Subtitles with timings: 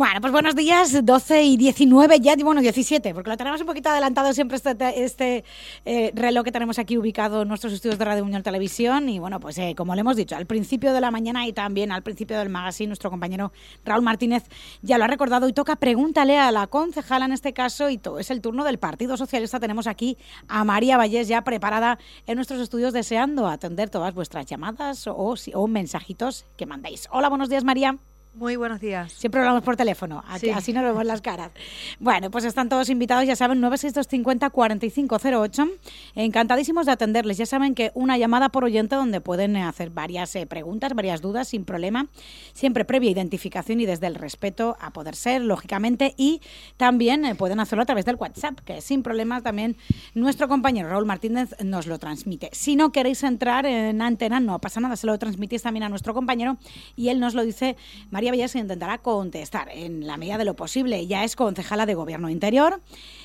[0.00, 3.90] Bueno, pues buenos días, 12 y 19 ya, bueno, 17, porque lo tenemos un poquito
[3.90, 5.44] adelantado siempre este, este
[5.84, 9.10] eh, reloj que tenemos aquí ubicado en nuestros estudios de Radio Unión Televisión.
[9.10, 11.92] Y bueno, pues eh, como le hemos dicho, al principio de la mañana y también
[11.92, 13.52] al principio del magazine, nuestro compañero
[13.84, 14.44] Raúl Martínez
[14.80, 18.20] ya lo ha recordado y toca pregúntale a la concejala en este caso y todo
[18.20, 19.60] es el turno del Partido Socialista.
[19.60, 20.16] Tenemos aquí
[20.48, 25.66] a María Vallés ya preparada en nuestros estudios deseando atender todas vuestras llamadas o, o
[25.68, 27.06] mensajitos que mandáis.
[27.10, 27.98] Hola, buenos días María.
[28.32, 29.12] Muy buenos días.
[29.12, 31.50] Siempre hablamos por teléfono, así nos vemos las caras.
[31.98, 35.68] Bueno, pues están todos invitados, ya saben, 96250 4508.
[36.14, 37.38] Encantadísimos de atenderles.
[37.38, 41.48] Ya saben que una llamada por oyente donde pueden hacer varias eh, preguntas, varias dudas
[41.48, 42.06] sin problema,
[42.52, 46.40] siempre previa identificación y desde el respeto a poder ser, lógicamente, y
[46.76, 49.76] también eh, pueden hacerlo a través del WhatsApp, que sin problemas también
[50.14, 52.48] nuestro compañero Raúl Martínez nos lo transmite.
[52.52, 56.14] Si no queréis entrar en antena, no pasa nada, se lo transmitís también a nuestro
[56.14, 56.58] compañero
[56.94, 57.76] y él nos lo dice.
[58.20, 61.06] María Bellas intentará contestar en la medida de lo posible.
[61.06, 62.82] Ya es concejala de Gobierno Interior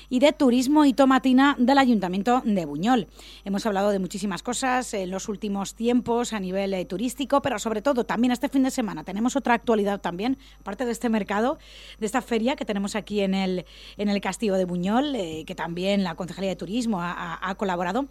[0.08, 3.06] y de Turismo y Tomatina del Ayuntamiento de Buñol.
[3.44, 7.82] Hemos hablado de muchísimas cosas en los últimos tiempos a nivel eh, turístico, pero sobre
[7.82, 11.58] todo también este fin de semana tenemos otra actualidad también, aparte de este mercado,
[11.98, 13.66] de esta feria que tenemos aquí en el,
[13.98, 18.06] en el Castillo de Buñol, eh, que también la Concejalía de Turismo ha, colaborado.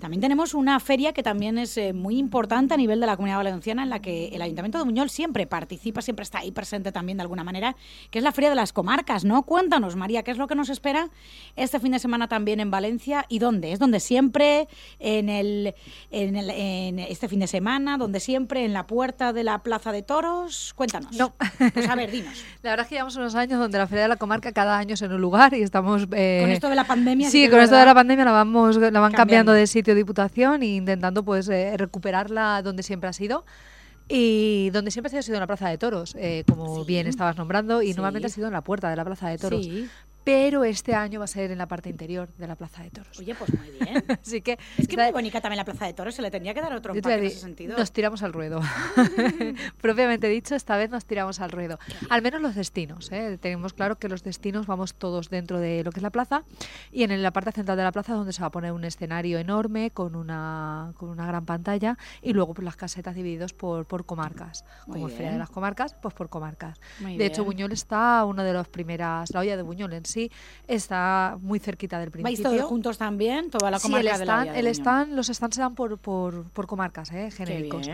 [0.00, 3.36] También tenemos una feria que también es eh, muy importante a nivel de la comunidad
[3.36, 7.18] valenciana, en la que el Ayuntamiento de Buñol siempre participa, siempre está ahí presente también
[7.18, 7.76] de alguna manera,
[8.10, 9.42] que es la Feria de las Comarcas, ¿no?
[9.42, 11.10] Cuéntanos, María, ¿qué es lo que nos espera
[11.56, 13.72] este fin de semana también en Valencia y dónde?
[13.72, 14.68] ¿Es donde siempre,
[14.98, 15.74] en, el,
[16.10, 19.92] en, el, en este fin de semana, donde siempre, en la puerta de la Plaza
[19.92, 20.72] de Toros?
[20.74, 21.16] Cuéntanos.
[21.16, 21.34] No.
[21.74, 22.42] Pues a ver, dinos.
[22.62, 24.94] La verdad es que llevamos unos años donde la Feria de la Comarca cada año
[24.94, 26.06] es en un lugar y estamos...
[26.12, 27.30] Eh, con esto de la pandemia.
[27.30, 30.66] Sí, con esto de la pandemia la, vamos, la van cambiando, de sitio diputación e
[30.66, 33.44] intentando pues eh, recuperarla donde siempre ha sido.
[34.12, 37.80] Y donde siempre ha sido en la Plaza de Toros, eh, como bien estabas nombrando,
[37.80, 39.64] y normalmente ha sido en la puerta de la Plaza de Toros.
[39.64, 39.88] Sí
[40.24, 43.18] pero este año va a ser en la parte interior de la Plaza de Toros.
[43.18, 44.04] Oye, pues muy bien.
[44.22, 46.60] Así que es que muy bonita también la Plaza de Toros, se le tendría que
[46.60, 47.76] dar otro empaque en ese sentido.
[47.76, 48.60] Nos tiramos al ruedo.
[49.80, 51.78] Propiamente dicho, esta vez nos tiramos al ruedo.
[52.08, 53.10] Al menos los destinos.
[53.12, 53.38] ¿eh?
[53.40, 56.44] Tenemos claro que los destinos vamos todos dentro de lo que es la plaza
[56.92, 59.38] y en la parte central de la plaza donde se va a poner un escenario
[59.38, 64.04] enorme con una, con una gran pantalla y luego pues, las casetas divididos por, por
[64.04, 64.64] comarcas.
[64.86, 66.80] como Feria de las Comarcas, pues por comarcas.
[67.00, 70.30] de hecho, Buñol está una de las primeras, la olla de Buñol en sí
[70.68, 72.44] está muy cerquita del principio.
[72.44, 73.50] ¿Vais todos juntos también?
[73.50, 76.66] Toda la comarca sí, el stand, el stand, los stands se dan por, por, por
[76.66, 77.30] comarcas, ¿eh?
[77.30, 77.88] genéricos.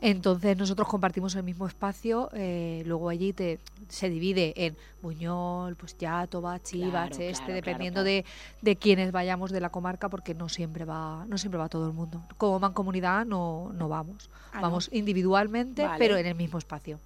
[0.00, 3.58] Entonces nosotros compartimos el mismo espacio, eh, luego allí te,
[3.88, 8.24] se divide en Buñol, pues ya Toba, Chivas, este, dependiendo De,
[8.60, 11.94] de quienes vayamos de la comarca, porque no siempre va, no siempre va todo el
[11.94, 12.22] mundo.
[12.36, 16.98] Como mancomunidad no, no vamos, ah, vamos individualmente, pero en el mismo espacio.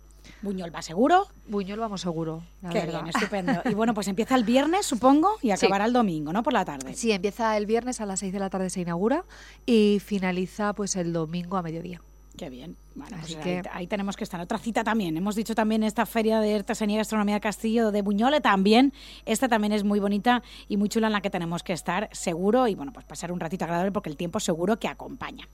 [0.42, 1.26] Buñol va seguro.
[1.46, 3.02] Buñol vamos seguro, la Qué verdad.
[3.02, 3.52] bien, estupendo.
[3.64, 6.42] Y bueno, pues empieza el viernes, supongo, y acabará el domingo, ¿no?
[6.42, 6.94] Por la tarde.
[6.94, 9.24] Sí, empieza el viernes a las 6 de la tarde se inaugura
[9.66, 12.00] y finaliza pues el domingo a mediodía.
[12.36, 12.76] Qué bien.
[12.94, 14.40] Bueno, Así pues que- ahí, ahí tenemos que estar.
[14.40, 15.16] Otra cita también.
[15.16, 18.92] Hemos dicho también esta feria de artesanía y gastronomía de Castillo de Buñole también.
[19.24, 22.66] Esta también es muy bonita y muy chula en la que tenemos que estar seguro
[22.66, 25.48] y bueno, pues pasar un ratito agradable porque el tiempo seguro que acompaña.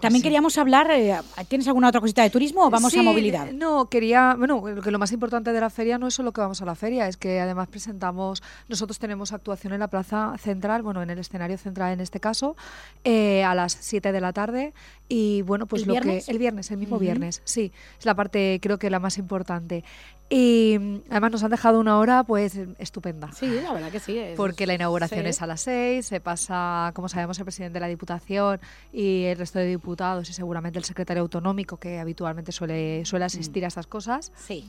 [0.00, 1.16] También queríamos hablar, eh,
[1.48, 3.50] ¿tienes alguna otra cosita de turismo o vamos a movilidad?
[3.52, 6.60] No, quería, bueno, que lo más importante de la feria no es solo que vamos
[6.60, 11.02] a la feria, es que además presentamos, nosotros tenemos actuación en la plaza central, bueno,
[11.02, 12.56] en el escenario central en este caso,
[13.04, 14.74] eh, a las 7 de la tarde
[15.08, 16.26] y bueno, pues ¿El lo viernes?
[16.26, 19.84] que el viernes, mismo viernes, sí, es la parte creo que la más importante.
[20.28, 23.30] Y mm, además nos han dejado una hora pues estupenda.
[23.32, 24.18] Sí, la verdad que sí.
[24.18, 25.28] es- Porque la inauguración sí.
[25.28, 28.58] es a las 6, se pasa, como sabemos, el presidente de la Diputación
[28.92, 33.64] y el resto de diputados y seguramente el secretario autonómico, que habitualmente suele, suele asistir
[33.64, 34.68] a estas cosas, Sí.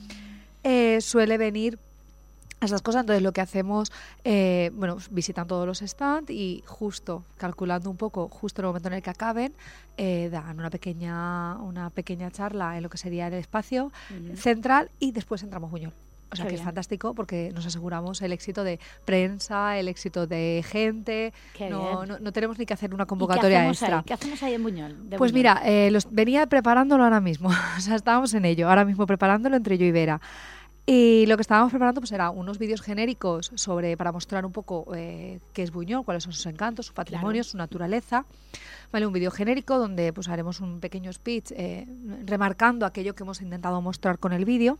[0.62, 1.78] eh, suele venir
[2.60, 3.00] esas cosas.
[3.00, 3.92] Entonces lo que hacemos,
[4.24, 8.68] eh, bueno, pues, visitan todos los stands y justo, calculando un poco, justo en el
[8.68, 9.52] momento en el que acaben,
[9.96, 13.92] eh, dan una pequeña, una pequeña charla en lo que sería el espacio
[14.36, 15.92] central y después entramos Buñol.
[16.30, 20.26] O sea Qué que es fantástico porque nos aseguramos el éxito de prensa, el éxito
[20.26, 21.32] de gente.
[21.70, 23.98] No, no, no tenemos ni que hacer una ¿Y qué convocatoria extra.
[23.98, 24.04] Ahí?
[24.04, 24.94] ¿Qué hacemos ahí en Buñol?
[25.16, 25.32] Pues Buñol?
[25.32, 27.48] mira, eh, los, venía preparándolo ahora mismo.
[27.78, 30.20] o sea, estábamos en ello, ahora mismo preparándolo entre yo y Vera.
[30.90, 34.86] Y lo que estábamos preparando pues era unos vídeos genéricos sobre para mostrar un poco
[34.96, 38.24] eh, qué es Buñol, cuáles son sus encantos, su patrimonio, su naturaleza.
[38.90, 41.86] Vale, un vídeo genérico donde pues haremos un pequeño speech eh,
[42.24, 44.78] remarcando aquello que hemos intentado mostrar con el vídeo.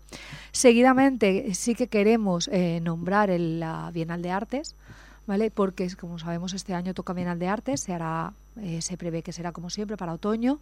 [0.50, 4.76] Seguidamente sí que queremos eh, nombrar el, la Bienal de Artes,
[5.28, 5.50] ¿vale?
[5.52, 9.32] Porque como sabemos este año toca Bienal de Artes, se hará eh, se prevé que
[9.32, 10.58] será como siempre para otoño.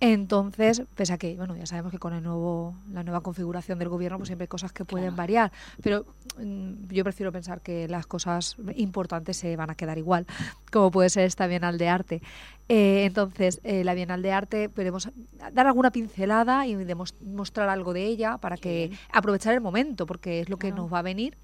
[0.00, 3.88] Entonces, pese a que, bueno, ya sabemos que con el nuevo, la nueva configuración del
[3.88, 5.52] gobierno, pues siempre hay cosas que pueden variar.
[5.82, 6.04] Pero
[6.38, 10.26] mm, yo prefiero pensar que las cosas importantes se van a quedar igual,
[10.72, 12.22] como puede ser esta Bienal de Arte.
[12.68, 15.08] Eh, entonces, eh, la Bienal de Arte, podemos
[15.52, 16.76] dar alguna pincelada y
[17.24, 20.82] mostrar algo de ella para que aprovechar el momento, porque es lo que Claro.
[20.82, 21.36] nos va a venir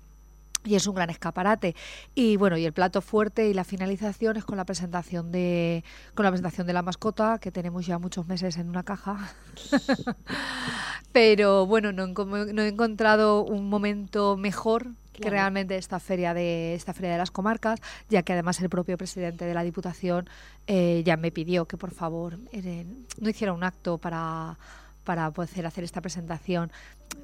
[0.67, 1.75] y es un gran escaparate.
[2.15, 5.85] Y bueno y el plato fuerte y la finalización es con la presentación de
[6.15, 9.33] con la presentación de la mascota que tenemos ya muchos meses en una caja.
[11.13, 17.13] Pero bueno no, he encontrado un momento mejor que realmente esta feria de esta feria
[17.13, 17.81] de las comarcas
[18.11, 20.29] ya que además el propio presidente de la diputación
[20.67, 22.85] eh, ya me pidió que por favor eh,
[23.19, 24.59] no hiciera un acto para
[25.05, 26.71] para poder hacer esta presentación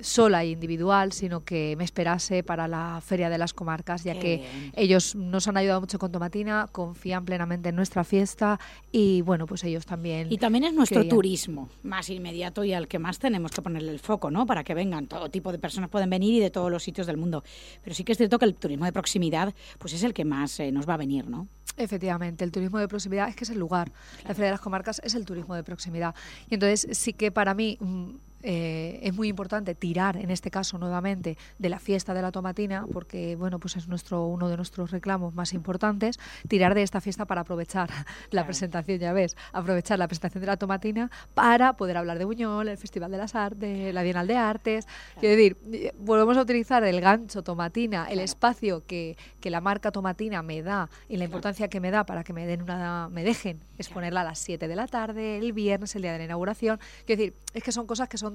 [0.00, 4.20] sola e individual, sino que me esperase para la Feria de las Comarcas, ya Qué
[4.20, 4.72] que bien.
[4.74, 8.58] ellos nos han ayudado mucho con Tomatina, confían plenamente en nuestra fiesta
[8.90, 10.32] y bueno, pues ellos también.
[10.32, 14.00] Y también es nuestro turismo más inmediato y al que más tenemos que ponerle el
[14.00, 14.46] foco, ¿no?
[14.46, 15.06] Para que vengan.
[15.06, 17.44] Todo tipo de personas pueden venir y de todos los sitios del mundo.
[17.82, 20.58] Pero sí que es cierto que el turismo de proximidad pues es el que más
[20.60, 21.48] eh, nos va a venir, ¿no?
[21.76, 23.92] Efectivamente, el turismo de proximidad es que es el lugar.
[24.24, 26.14] La Feria de las Comarcas es el turismo de proximidad.
[26.50, 28.10] Y entonces sí que para mí mm,
[28.42, 32.86] eh, es muy importante tirar, en este caso nuevamente, de la fiesta de la tomatina,
[32.92, 36.18] porque bueno, pues es nuestro uno de nuestros reclamos más importantes,
[36.48, 37.90] tirar de esta fiesta para aprovechar
[38.30, 42.68] la presentación, ya ves, aprovechar la presentación de la tomatina para poder hablar de Buñol,
[42.68, 44.86] el Festival de las Artes, la Bienal de Artes.
[45.20, 49.92] Quiero decir, eh, volvemos a utilizar el gancho tomatina, el espacio que, que la marca
[49.92, 53.24] tomatina me da y la importancia que me da para que me den una me
[53.24, 56.78] dejen exponerla a las 7 de la tarde, el viernes, el día de la inauguración.
[57.06, 58.31] Quiero decir, es que son cosas que son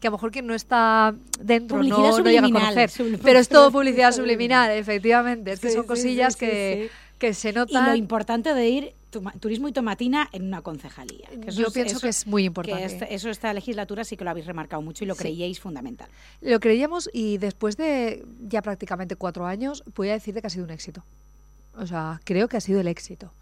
[0.00, 2.90] que a lo mejor quien no está dentro no, no llega a conocer.
[3.22, 5.52] Pero es todo publicidad subliminal, efectivamente.
[5.52, 7.88] Es que Sí, son sí, cosillas sí, que, que se Y notan.
[7.90, 8.92] lo importante de ir
[9.40, 11.26] turismo y tomatina en una concejalía.
[11.40, 12.80] que Yo es- pienso eso- que es muy importante.
[12.80, 15.20] Que este- eso esta legislatura sí que lo habéis remarcado mucho y lo Sí.
[15.20, 16.08] creíais fundamental.
[16.42, 20.64] Lo creíamos y después de ya prácticamente cuatro años, voy a decirte que ha sido
[20.66, 21.02] un éxito.
[21.78, 23.32] O sea, creo que ha sido el éxito.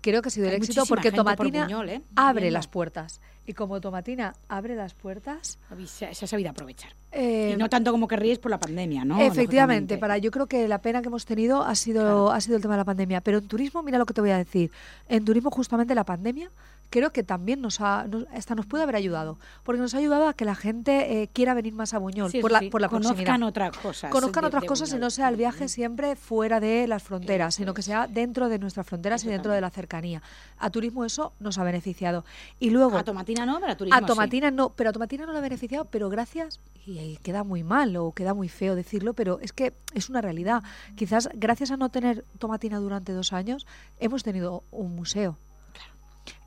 [0.00, 2.02] Creo que ha sido el éxito porque por Tomatina Buñol, ¿eh?
[2.16, 2.58] abre Viendo.
[2.58, 3.20] las puertas.
[3.46, 6.92] Y como Tomatina abre las puertas, Se, se ha sabido aprovechar.
[7.12, 9.18] eh, y no tanto como querríais por la pandemia, ¿no?
[9.20, 12.30] Efectivamente, para yo creo que la pena que hemos tenido ha sido Claro.
[12.30, 14.30] ha sido el tema de la pandemia, pero en turismo mira lo que te voy
[14.30, 14.70] a decir.
[15.08, 16.50] En turismo justamente la pandemia
[16.90, 20.28] creo que también nos ha nos, hasta nos puede haber ayudado, porque nos ha ayudado
[20.28, 22.80] a que la gente eh, quiera venir más a Buñol Sí, por la sí, por
[22.80, 23.48] la conozcan proximidad.
[23.48, 24.10] otras cosas.
[24.10, 27.54] Conozcan de- otras de cosas y no sea el viaje siempre fuera de las fronteras,
[27.54, 30.22] Eso sino que sea dentro de nuestras fronteras Eso y dentro de la cercanía.
[30.58, 32.24] A turismo eso nos ha beneficiado.
[32.58, 34.06] Y luego A Tomatina no, pero a turismo a sí.
[34.06, 37.62] Tomatina no, pero a Tomatina no le ha beneficiado, pero gracias, y, y queda muy
[37.64, 40.62] mal o queda muy feo decirlo, pero es que es una realidad.
[40.96, 43.66] Quizás gracias a no tener Tomatina durante dos años,
[44.00, 45.36] hemos tenido un museo.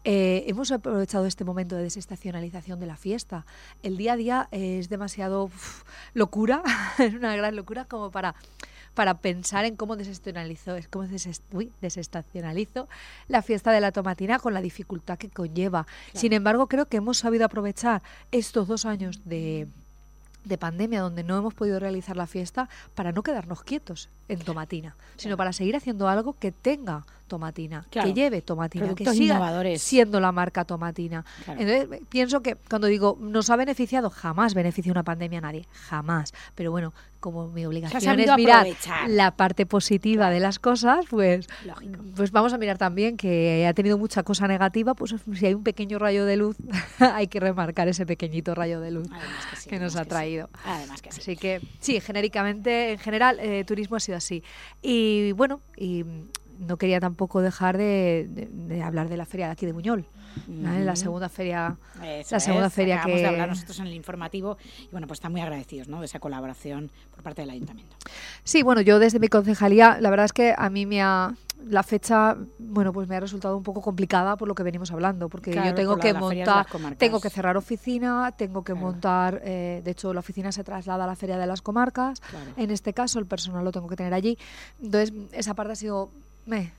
[0.04, 3.46] Eh, hemos aprovechado este momento de desestacionalización de la fiesta.
[3.84, 5.52] El día a día es demasiado
[6.14, 6.64] locura,
[6.98, 8.36] es una gran locura como para
[8.94, 11.08] para pensar en cómo desestacionalizo, cómo
[11.82, 12.90] desestacionalizo
[13.30, 15.88] la fiesta de la tomatina con la dificultad que conlleva.
[16.14, 19.68] Sin embargo, creo que hemos sabido aprovechar estos dos años de,
[20.44, 24.96] de pandemia donde no hemos podido realizar la fiesta para no quedarnos quietos en tomatina,
[25.18, 30.34] sino para seguir haciendo algo que tenga tomatina, que lleve tomatina, que siga siendo la
[30.34, 31.24] marca tomatina.
[31.48, 36.34] Entonces, pienso que cuando digo nos ha beneficiado, jamás beneficia una pandemia a nadie, jamás.
[36.56, 38.68] Pero bueno, como mi obligación es mirar
[39.08, 41.48] la parte positiva de las cosas, pues,
[42.16, 45.64] pues vamos a mirar también que ha tenido mucha cosa negativa, pues si hay un
[45.64, 46.58] pequeño rayo de luz,
[47.00, 49.08] hay que remarcar ese pequeñito rayo de luz
[49.70, 50.50] que, nos ha traído.
[50.66, 51.22] Además que sí.
[51.22, 54.44] Así que sí, genéricamente, en general, eh, turismo ha sido así.
[54.82, 56.04] Y bueno, y
[56.62, 60.06] no quería tampoco dejar de, hablar de la feria de aquí de Buñol.
[60.48, 61.76] La segunda feria,
[62.30, 65.42] la segunda feria que de hablar nosotros en el informativo y bueno, pues están muy
[65.42, 66.00] agradecidos, ¿no?
[66.00, 67.98] De esa colaboración por parte del ayuntamiento.
[68.46, 71.34] Sí, bueno, yo desde mi concejalía, la verdad es que a mí me ha
[71.68, 75.30] la fecha, bueno, pues me ha resultado un poco complicada por lo que venimos hablando,
[75.30, 76.66] porque yo tengo que montar,
[76.98, 81.08] tengo que cerrar oficina, tengo que montar, eh, de hecho la oficina se traslada a
[81.08, 82.22] la feria de las comarcas,
[82.58, 84.38] en este caso el personal lo tengo que tener allí,
[84.82, 86.10] entonces esa parte ha sido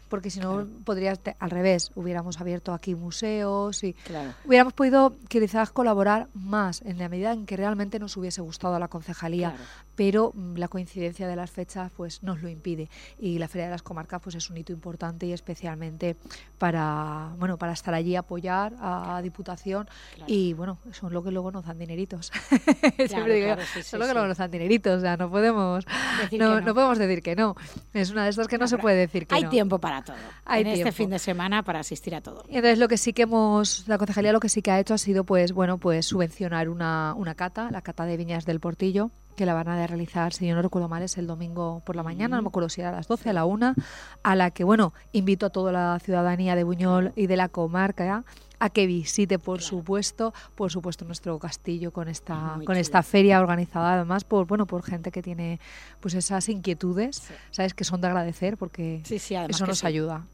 [0.09, 3.97] porque si no podrías, al revés, hubiéramos abierto aquí museos y
[4.45, 8.79] hubiéramos podido quizás colaborar más en la medida en que realmente nos hubiese gustado a
[8.79, 9.55] la concejalía,
[9.95, 12.89] pero mm, la coincidencia de las fechas pues nos lo impide.
[13.19, 16.17] Y la Feria de las Comarcas pues es un hito importante y especialmente
[16.59, 19.89] para bueno para estar allí apoyar a, Diputación.
[20.27, 22.33] Y bueno son lo que luego nos dan dineritos.
[23.07, 25.85] Siempre digo son lo que luego nos dan dineritos o sea no podemos
[26.33, 26.75] no, no.
[26.75, 27.55] podemos decir que no.
[27.93, 29.51] Es una de estas que no, se puede decir que hay no.
[29.51, 30.17] tiempo para todo.
[30.45, 32.45] Hay en este fin de semana para asistir a todo.
[32.49, 34.95] Y entonces lo que sí que hemos, la concejalía lo que sí que ha hecho
[34.95, 39.11] ha sido pues bueno pues subvencionar una, una cata, la cata de viñas del Portillo,
[39.37, 42.03] que la van a realizar, si yo no recuerdo mal, es el domingo por la
[42.03, 43.75] mañana, no me acuerdo si era a las 12, a la 1,
[44.23, 48.25] a la que, bueno, invito a toda la ciudadanía de Buñol y de la comarca
[48.63, 53.95] a que visite, por supuesto, por supuesto nuestro castillo con esta con esta feria organizada
[53.95, 55.59] además por bueno por gente que tiene
[55.99, 60.27] pues esas inquietudes, sabes que son de agradecer porque eso nos ayuda.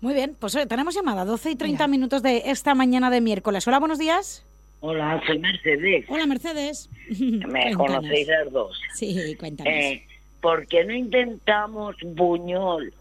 [0.00, 3.66] Muy bien, pues tenemos llamada 12 y 30 minutos de esta mañana de miércoles.
[3.66, 4.44] Hola, buenos días.
[4.84, 6.04] Hola, soy Mercedes.
[6.08, 6.90] Hola, Mercedes.
[7.20, 8.80] Me conocéis las dos.
[8.94, 9.72] Sí, cuéntanos.
[9.72, 10.04] Eh,
[10.40, 12.92] ¿Por qué no intentamos Buñol?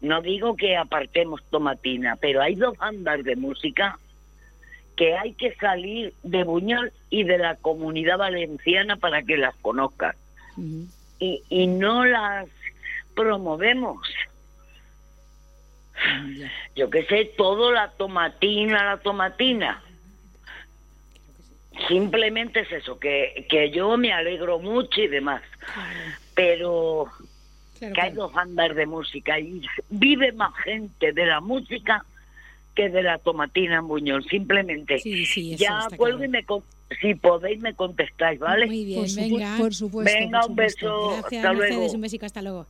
[0.00, 3.98] No digo que apartemos Tomatina, pero hay dos bandas de música
[4.96, 10.14] que hay que salir de Buñol y de la comunidad valenciana para que las conozcan.
[11.18, 12.46] y, y no las
[13.16, 13.98] promovemos.
[16.76, 19.82] Yo qué sé, todo la tomatina, la tomatina.
[21.88, 25.42] Simplemente es eso, que, que yo me alegro mucho y demás.
[26.34, 27.08] Pero
[27.78, 32.04] que hay dos bandas de música y vive más gente de la música
[32.74, 35.00] que de la tomatina en Buñol, simplemente.
[35.56, 36.44] ya vuelvo y me
[37.00, 38.66] si podéis me contestáis, ¿vale?
[38.66, 39.56] Muy bien, venga.
[39.58, 40.18] Por supuesto.
[40.18, 41.10] Venga, un beso.
[41.24, 41.86] hasta luego.
[41.92, 42.66] Un besico, hasta luego.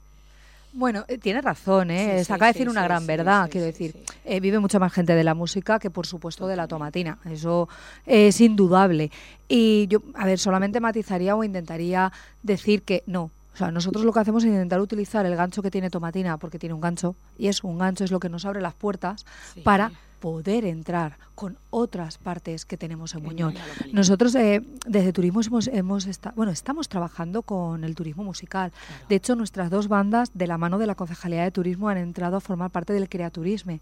[0.72, 2.20] Bueno, eh, tiene razón, ¿eh?
[2.22, 3.96] acaba de decir una gran verdad, quiero decir.
[4.24, 7.18] Eh, vive mucha más gente de la música que, por supuesto, de la tomatina.
[7.24, 7.68] Eso
[8.06, 9.10] es indudable.
[9.48, 12.12] Y yo, a ver, solamente matizaría o intentaría
[12.42, 13.30] decir que no.
[13.52, 16.58] O sea, nosotros lo que hacemos es intentar utilizar el gancho que tiene tomatina, porque
[16.58, 19.26] tiene un gancho, y es un gancho, es lo que nos abre las puertas
[19.64, 23.54] para poder entrar con otras partes que tenemos en Buñol.
[23.92, 28.72] Nosotros eh, desde Turismo hemos, hemos bueno, estamos trabajando con el turismo musical.
[29.08, 32.36] De hecho, nuestras dos bandas, de la mano de la Concejalía de Turismo, han entrado
[32.36, 33.80] a formar parte del Creaturisme.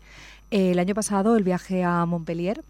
[0.50, 2.62] el año pasado, el viaje a Montpellier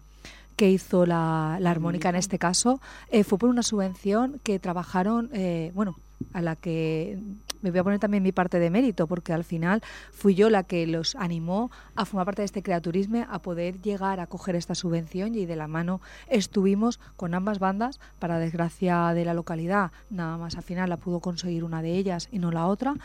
[0.59, 5.71] que hizo la, armónica en este caso, eh, fue por una subvención que trabajaron, eh,
[5.73, 5.95] bueno,
[6.33, 7.17] a la que
[7.61, 10.63] me voy a poner también mi parte de mérito, porque al final fui yo la
[10.63, 14.75] que los animó a formar parte de este creaturismo, a poder llegar a coger esta
[14.75, 20.37] subvención y de la mano estuvimos con ambas bandas, para desgracia de la localidad, nada
[20.37, 22.95] más al final la pudo conseguir una de ellas y no la otra.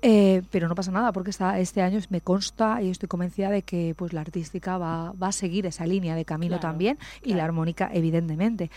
[0.00, 3.96] Eh, pero no pasa nada porque este año me consta y estoy convencida de que
[3.96, 7.90] pues la artística va, va a seguir esa línea de camino también y la armónica
[7.92, 8.70] evidentemente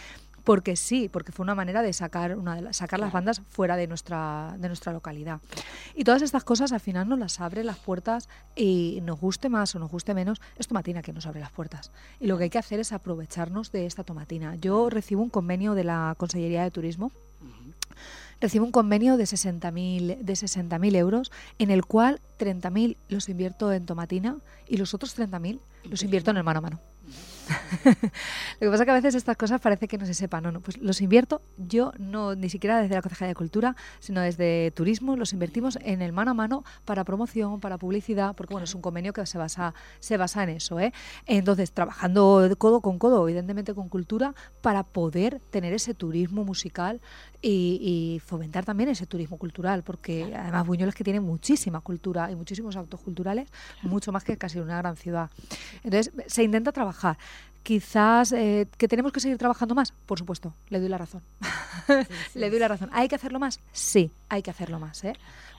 [0.43, 3.87] porque sí, porque fue una manera de sacar una de sacar las bandas fuera de
[3.87, 5.39] nuestra de nuestra localidad.
[5.95, 9.75] Y todas estas cosas al final nos las abre las puertas y nos guste más
[9.75, 11.91] o nos guste menos, es Tomatina que nos abre las puertas.
[12.19, 14.55] Y lo que hay que hacer es aprovecharnos de esta Tomatina.
[14.55, 17.11] Yo recibo un convenio de la Consellería de Turismo
[18.41, 23.85] recibo un convenio de 60.000 de 60.000 euros en el cual 30.000 los invierto en
[23.85, 26.90] tomatina y los otros 30.000 los invierto en el mano a mano.
[28.59, 30.43] Lo que pasa es que a veces estas cosas parece que no se sepan.
[30.43, 34.21] No, no, pues los invierto yo, no ni siquiera desde la Concejalía de Cultura, sino
[34.21, 38.65] desde Turismo, los invertimos en el mano a mano para promoción, para publicidad, porque bueno,
[38.65, 40.79] es un convenio que se basa, se basa en eso.
[40.79, 40.93] ¿eh?
[41.25, 47.01] Entonces, trabajando codo con codo, evidentemente con cultura, para poder tener ese turismo musical
[47.41, 52.35] y, fomentar también ese turismo cultural, porque además Buñol es que tiene muchísima cultura y
[52.35, 53.49] muchísimos actos culturales,
[53.81, 55.29] mucho más que casi una gran ciudad.
[55.83, 57.17] Entonces, se intenta trabajar.
[57.63, 61.21] Quizás eh, que tenemos que seguir trabajando más, por supuesto, le doy la razón.
[62.33, 62.89] le doy la razón.
[62.91, 63.59] ¿Hay que hacerlo más?
[63.71, 65.03] Sí, hay que hacerlo más.
[65.03, 65.13] ¿eh?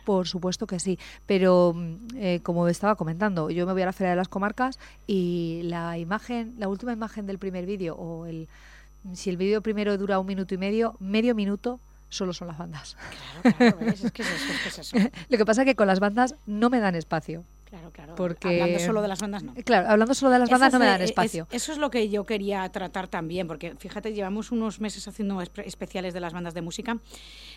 [0.05, 3.93] Por supuesto que sí, pero mm, eh, como estaba comentando, yo me voy a la
[3.93, 8.49] Feria de las Comarcas y la imagen, la última imagen del primer vídeo o el
[9.15, 12.97] si el vídeo primero dura un minuto y medio, medio minuto solo son las bandas.
[13.43, 14.97] Claro, claro, es, que es eso, es que es eso.
[15.29, 17.45] Lo que pasa es que con las bandas no me dan espacio.
[17.73, 18.15] Claro, claro.
[18.17, 19.55] Porque, hablando solo de las bandas, no.
[19.55, 21.49] Claro, hablando solo de las bandas no me dan espacio.
[21.51, 26.13] eso es lo que yo quería tratar también, porque fíjate, llevamos unos meses haciendo especiales
[26.13, 26.99] de las bandas de música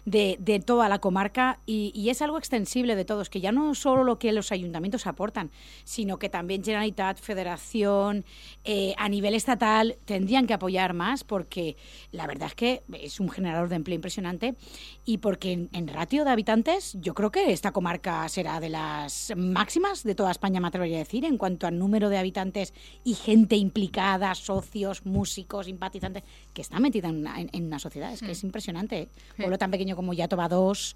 [0.06, 3.76] de, de toda la comarca y, y, es algo extensible de todos, que ya no
[3.76, 5.52] solo lo que los ayuntamientos aportan,
[5.84, 8.24] sino que también Generalitat, Federación,
[8.64, 11.76] eh, a nivel estatal tendrían que apoyar más, porque
[12.14, 14.56] la verdad es que es un generador de empleo impresionante
[15.04, 19.34] y porque en, en ratio de habitantes yo creo que esta comarca será de las
[19.36, 23.16] máximas de toda España, me atrevería a decir, en cuanto al número de habitantes y
[23.16, 28.14] gente implicada, socios, músicos, simpatizantes, que está metida en una, en, una sociedad.
[28.14, 28.48] Es que es hmm.
[28.48, 29.10] impresionante.
[29.32, 30.96] Un pueblo tan pequeño como Yatoba 2,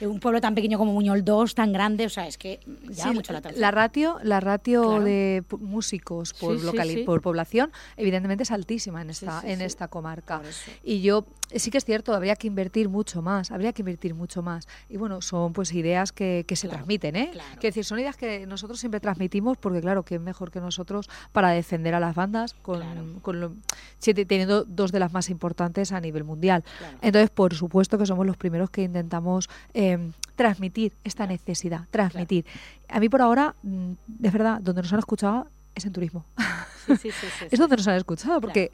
[0.00, 3.14] eh, un pueblo tan pequeño como Muñol 2, tan grande, o sea, es que llama
[3.14, 3.60] mucho la atención.
[3.60, 6.58] La ratio, la ratio de músicos por,
[7.04, 10.42] por población, evidentemente es altísima en esta, en esta comarca.
[10.82, 14.42] Y yo sí que es cierto, habría que invertir mucho más, habría que invertir mucho
[14.42, 14.66] más.
[14.88, 17.32] Y bueno, son pues ideas que, que se transmiten, ¿eh?
[17.60, 21.08] Que decir, son ideas que nosotros siempre transmitimos porque claro, que es mejor que nosotros
[21.32, 23.62] para defender a las bandas con, con
[24.00, 26.64] teniendo dos de las más importantes a nivel mundial.
[27.02, 32.44] Entonces, por supuesto que somos los primeros que intentamos em, transmitir esta necesidad, transmitir.
[32.88, 36.24] A mí por ahora, mm, es verdad, donde nos han escuchado es en turismo.
[37.50, 38.72] es donde nos han escuchado, porque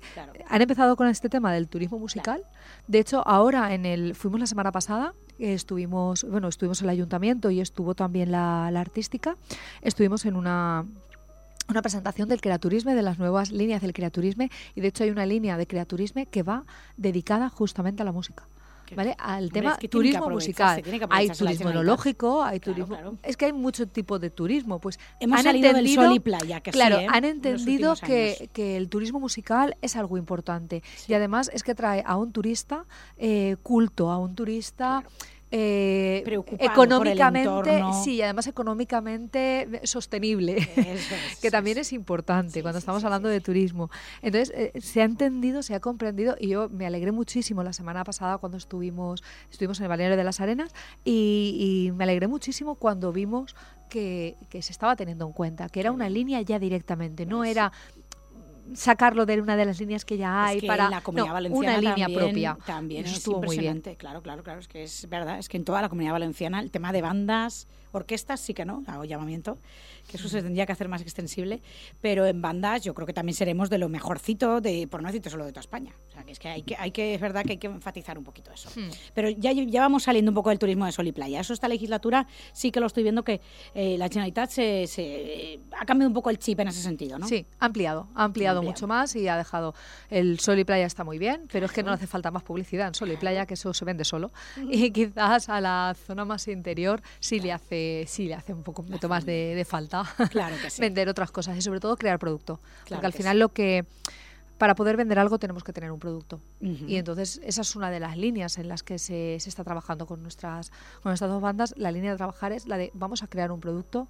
[0.48, 2.42] han empezado con este tema del turismo musical.
[2.86, 7.50] De hecho, ahora en el fuimos la semana pasada, estuvimos, bueno, estuvimos en el ayuntamiento
[7.50, 9.36] y estuvo también la, artística.
[9.82, 10.86] Estuvimos en una
[11.68, 15.24] una presentación del creaturismo, de las nuevas líneas del creaturismo, y de hecho hay una
[15.24, 16.64] línea de creaturismo que va
[16.96, 18.42] dedicada justamente a la la
[18.94, 19.16] ¿vale?
[19.18, 20.82] Al tema turismo musical.
[21.10, 23.18] Hay turismo enológico, hay turismo.
[23.22, 24.78] Es que hay mucho tipo de turismo.
[24.78, 27.06] Pues Hemos han salido entendido, del sol y playa, que Claro, ¿eh?
[27.08, 30.82] han entendido que, que, el turismo musical es algo importante.
[31.08, 32.84] Y además es que trae a un turista
[33.16, 35.04] eh, culto, a un turista
[35.52, 36.22] eh,
[36.60, 40.56] económicamente, sí, además económicamente sostenible,
[41.42, 43.90] que también es importante cuando estamos hablando de turismo.
[44.22, 48.04] Entonces, eh, se ha entendido, se ha comprendido y yo me alegré muchísimo la semana
[48.04, 50.72] pasada cuando estuvimos, estuvimos en el balneario de las Arenas
[51.04, 53.56] y, me alegré muchísimo cuando vimos
[53.88, 57.72] que, que, se estaba teniendo en cuenta, que era una línea ya directamente, no era
[58.74, 62.08] sacarlo de una de las líneas que ya hay para la comunidad valenciana una línea
[62.08, 62.58] propia.
[62.66, 65.88] También es impresionante, claro, claro, claro, es que es verdad, es que en toda la
[65.88, 69.58] comunidad valenciana el tema de bandas, orquestas sí que no, hago llamamiento,
[70.08, 71.60] que eso se tendría que hacer más extensible,
[72.00, 75.30] pero en bandas yo creo que también seremos de lo mejorcito, de, por no decirte
[75.30, 75.94] solo de toda España.
[76.08, 78.18] O sea, que es que hay que, hay que es verdad que hay que enfatizar
[78.18, 78.68] un poquito eso.
[78.74, 78.90] Hmm.
[79.14, 81.40] Pero ya, ya vamos saliendo un poco del turismo de sol y playa.
[81.40, 83.40] Eso esta legislatura sí que lo estoy viendo que
[83.74, 87.26] eh, la Generalitat se, se, ha cambiado un poco el chip en ese sentido, ¿no?
[87.28, 89.74] Sí, ha ampliado, ha ampliado, mucho más y ha dejado
[90.10, 92.88] el sol y playa está muy bien, pero es que no hace falta más publicidad
[92.88, 94.30] en sol y playa, que eso se vende solo.
[94.70, 98.84] Y quizás a la zona más interior sí le hace, sí le hace un poco
[99.08, 102.60] más de, de falta claro vender otras cosas y sobre todo crear producto.
[102.88, 103.84] Porque al final lo que
[104.60, 106.38] para poder vender algo tenemos que tener un producto.
[106.60, 110.04] Y entonces esa es una de las líneas en las que se, se, está trabajando
[110.04, 110.68] con nuestras,
[111.02, 111.72] con nuestras dos bandas.
[111.78, 114.06] La línea de trabajar es la de vamos a crear un producto,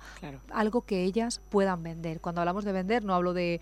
[0.52, 2.20] algo que ellas puedan vender.
[2.20, 3.60] Cuando hablamos de vender no hablo de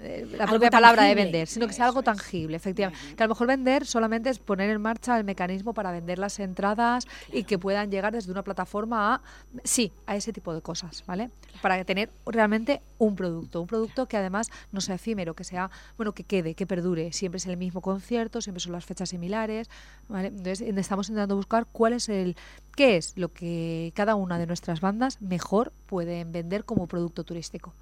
[0.00, 3.14] eh, la propia palabra de vender, sino que sea algo tangible, efectivamente.
[3.16, 6.38] Que a lo mejor vender solamente es poner en marcha el mecanismo para vender las
[6.40, 9.22] entradas y que puedan llegar desde una plataforma a,
[9.62, 11.30] sí, a ese tipo de cosas, ¿vale?
[11.62, 16.12] Para tener realmente un producto, un producto que además no sea efímero, que sea, bueno,
[16.12, 17.12] que quede, que perdure.
[17.12, 19.70] Siempre es el mismo concierto, siempre son las fechas similares,
[20.08, 20.28] ¿vale?
[20.28, 22.36] Entonces estamos intentando buscar cuál es el,
[22.76, 27.72] qué es lo que cada una de nuestras bandas mejor pueden vender como producto turístico.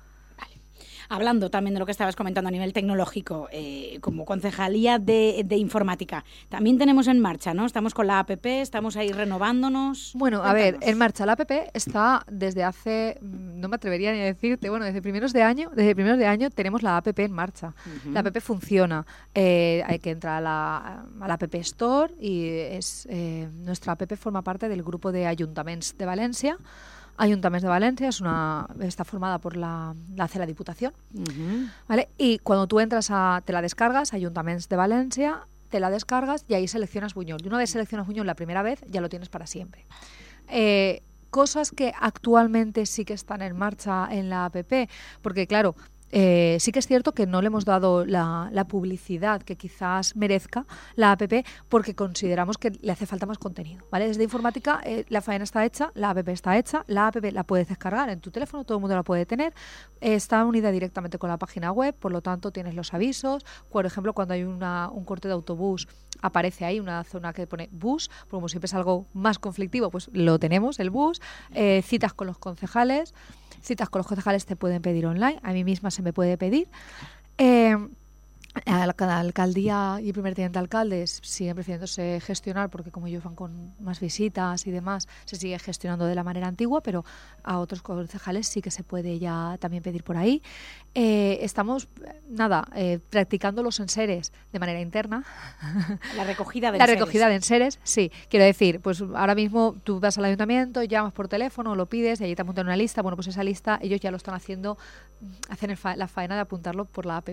[1.08, 6.24] Hablando también de lo que estabas comentando a nivel tecnológico, eh, como concejalía de, informática,
[6.48, 7.66] también tenemos en marcha, ¿no?
[7.66, 10.12] Estamos con la APP, estamos ahí renovándonos.
[10.14, 14.20] Bueno, a ver, en marcha la APP está desde hace, mm, no me atrevería ni
[14.20, 17.32] a decirte, bueno, desde primeros de año, desde primeros de año tenemos la APP en
[17.32, 17.74] marcha.
[18.10, 19.06] La APP funciona.
[19.34, 24.16] Eh, hay que entrar a la, a la App Store y es eh, nuestra APP
[24.16, 26.56] forma parte del grupo de ayuntamientos de Valencia.
[27.16, 30.92] Ayuntamientos de Valencia es una, está formada por la, la hace la Diputación.
[31.88, 32.08] ¿vale?
[32.18, 36.54] Y cuando tú entras a, te la descargas, Ayuntamientos de Valencia, te la descargas y
[36.54, 37.40] ahí seleccionas Buñol.
[37.42, 39.86] Y una vez seleccionas Buñol la primera vez, ya lo tienes para siempre.
[40.48, 44.56] Eh, cosas que actualmente sí que están en marcha en la app,
[45.22, 45.74] porque claro,
[46.12, 50.66] eh, sí que es cierto que no le hemos dado la, publicidad que quizás merezca
[50.94, 51.22] la app
[51.68, 53.84] porque consideramos que le hace falta más contenido.
[53.90, 54.06] ¿vale?
[54.06, 57.68] Desde informática eh, la faena está hecha, la app está hecha, la app la puedes
[57.68, 59.52] descargar en tu teléfono, todo el mundo la puede tener,
[60.00, 64.12] está unida directamente con la página web, por lo tanto tienes los avisos, por ejemplo
[64.12, 65.88] cuando hay una, un corte de autobús
[66.20, 70.38] aparece ahí una zona que pone bus, como siempre es algo más conflictivo, pues lo
[70.38, 71.20] tenemos, el bus,
[71.52, 73.12] eh, citas con los concejales.
[73.62, 76.68] Citas con los concejales te pueden pedir online, a mí misma se me puede pedir.
[77.38, 77.76] Eh,
[78.66, 83.74] a la alcaldía y primer teniente alcaldes siguen prefiriéndose gestionar porque como ellos van con
[83.80, 87.04] más visitas y demás se sigue gestionando de la manera antigua pero
[87.44, 90.42] a otros concejales sí que se puede ya también pedir por ahí.
[90.94, 91.88] Eh, estamos
[92.28, 95.24] nada eh, practicando los enseres de manera interna.
[96.16, 98.12] La recogida de la recogida de enseres sí.
[98.28, 102.24] Quiero decir pues ahora mismo tú vas al ayuntamiento llamas por teléfono lo pides y
[102.24, 103.00] allí te apuntan una lista.
[103.00, 104.76] Bueno pues esa lista ellos ya lo están haciendo
[105.48, 107.30] hacen la faena de apuntarlo por la app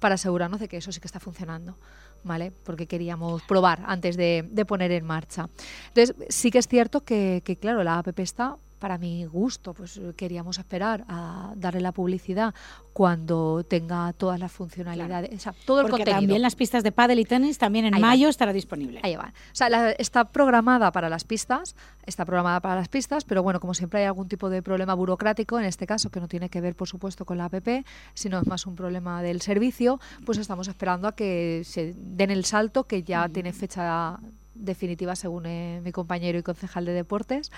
[0.00, 1.76] para asegurarnos de que eso sí que está funcionando,
[2.24, 2.52] ¿vale?
[2.64, 5.48] Porque queríamos probar antes de, poner en marcha.
[5.88, 10.00] Entonces, sí que es cierto que, que, claro, la app está para mi gusto, pues
[10.16, 12.54] queríamos esperar a darle la publicidad
[12.92, 16.18] cuando tenga todas las funcionalidades, o sea, todo el contenido.
[16.18, 19.00] también las pistas de pádel y tenis también en mayo estará disponible.
[19.02, 19.32] Ahí va.
[19.52, 23.74] O sea, está programada para las pistas, está programada para las pistas, pero bueno, como
[23.74, 26.74] siempre hay algún tipo de problema burocrático, en este caso que no tiene que ver,
[26.74, 27.68] por supuesto, con la app,
[28.14, 32.44] sino es más un problema del servicio, pues estamos esperando a que se den el
[32.44, 34.18] salto que ya tiene fecha
[34.58, 37.50] definitiva según eh, mi compañero y concejal de deportes,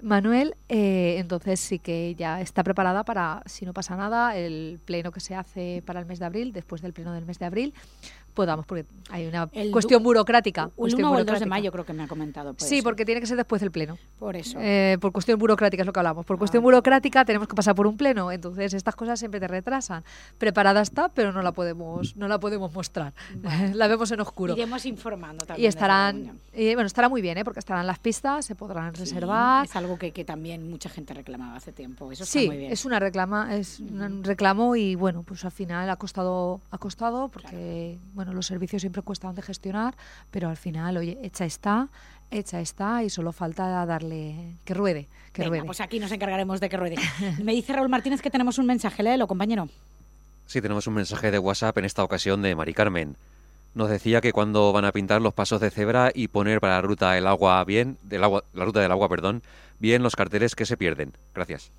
[0.00, 0.56] Manuel.
[0.68, 5.20] Eh, entonces sí que ya está preparada para, si no pasa nada, el pleno que
[5.20, 7.74] se hace para el mes de abril, después del pleno del mes de abril,
[8.34, 10.70] podamos, porque hay una cuestión burocrática.
[10.78, 12.54] El 1 o el 2 de mayo creo que me ha comentado.
[12.58, 13.98] Sí, porque tiene que ser después del pleno.
[14.18, 14.58] Por eso.
[14.60, 16.24] Eh, por cuestión burocrática es lo que hablamos.
[16.24, 20.04] Por cuestión burocrática tenemos que pasar por un pleno, entonces estas cosas siempre te retrasan.
[20.38, 23.12] Preparada está, pero no la podemos, no la podemos mostrar.
[23.74, 24.54] la vemos en oscuro.
[24.54, 25.64] Iremos informando también.
[25.64, 27.44] Y estarán, y, bueno, estará muy bien, ¿eh?
[27.44, 29.64] porque estarán las pistas, se podrán reservar.
[29.64, 32.10] Es algo que, que, también mucha gente reclamaba hace tiempo.
[32.12, 32.72] Eso sí, muy bien.
[32.72, 37.28] es una reclama, es un reclamo y bueno, pues al final ha costado, ha costado
[37.28, 39.94] porque bueno, los servicios siempre cuestan de gestionar,
[40.30, 41.88] pero al final, oye, hecha está,
[42.30, 45.64] hecha está y solo falta darle que ruede, que ruede.
[45.64, 46.96] Pues aquí nos encargaremos de que ruede.
[47.42, 49.68] Me dice Raúl Martínez que tenemos un mensaje, léelo, compañero.
[50.46, 53.16] Sí, tenemos un mensaje de WhatsApp en esta ocasión de Mari Carmen.
[53.74, 56.82] Nos decía que cuando van a pintar los pasos de cebra y poner para la
[56.82, 59.42] ruta del agua bien, del agua, la ruta del agua, perdón,
[59.78, 61.12] bien los carteles que se pierden.
[61.34, 61.70] Gracias.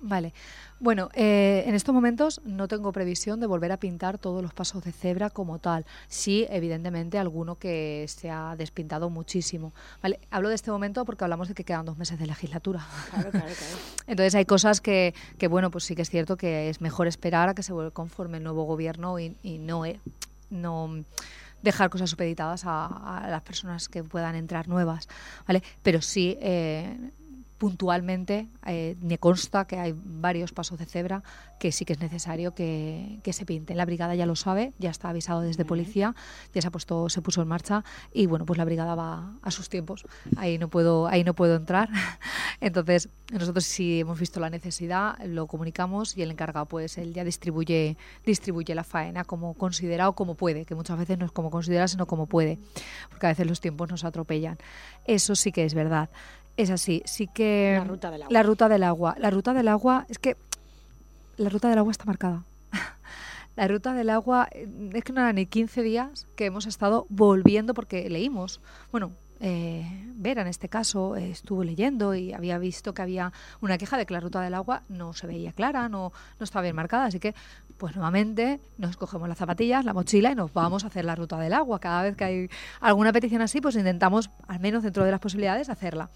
[0.00, 0.32] Vale.
[0.78, 4.82] Bueno, eh, en estos momentos no tengo previsión de volver a pintar todos los pasos
[4.82, 5.84] de cebra como tal.
[6.08, 9.74] Sí, evidentemente, alguno que se ha despintado muchísimo.
[10.02, 12.86] Vale, hablo de este momento porque hablamos de que quedan dos meses de legislatura.
[13.10, 13.76] Claro, claro, claro.
[14.06, 17.50] Entonces hay cosas que, que, bueno, pues sí que es cierto que es mejor esperar
[17.50, 20.00] a que se conforme el nuevo gobierno y, no, eh,
[20.48, 21.04] no
[21.62, 25.08] dejar cosas supeditadas a, las personas que puedan entrar nuevas,
[25.46, 25.62] ¿vale?
[25.82, 26.96] Pero sí, eh,
[27.60, 31.22] puntualmente eh, me consta que hay varios pasos de cebra
[31.58, 33.76] que sí que es necesario que, se pinten.
[33.76, 36.14] La brigada ya lo sabe, ya está avisado desde policía,
[36.54, 39.50] ya se ha puesto, se puso en marcha y bueno, pues la brigada va a
[39.50, 40.06] sus tiempos.
[40.38, 41.90] Ahí no puedo, ahí no puedo entrar.
[42.62, 47.24] Entonces, nosotros si hemos visto la necesidad, lo comunicamos y el encargado pues él ya
[47.24, 51.50] distribuye, distribuye la faena como considera o como puede, que muchas veces no es como
[51.50, 52.58] considera, sino como puede,
[53.10, 54.56] porque a veces los tiempos nos atropellan.
[55.04, 56.08] Eso sí que es verdad.
[56.56, 57.76] Es así, sí que...
[57.78, 58.32] La ruta del agua.
[58.32, 59.16] La ruta del agua.
[59.18, 60.36] La ruta del agua, es que
[61.36, 62.44] la ruta del agua está marcada.
[63.56, 67.06] la ruta del agua, eh, es que no eran ni 15 días que hemos estado
[67.08, 68.60] volviendo porque leímos.
[68.92, 69.86] Bueno, eh,
[70.16, 73.32] Vera en este caso estuvo leyendo y había visto que había
[73.62, 76.62] una queja de que la ruta del agua no se veía clara, no, no estaba
[76.62, 77.34] bien marcada, así que
[77.80, 81.38] pues nuevamente nos cogemos las zapatillas, la mochila y nos vamos a hacer la ruta
[81.40, 81.80] del agua.
[81.80, 85.70] Cada vez que hay alguna petición así, pues intentamos, al menos dentro de las posibilidades,
[85.70, 86.10] hacerla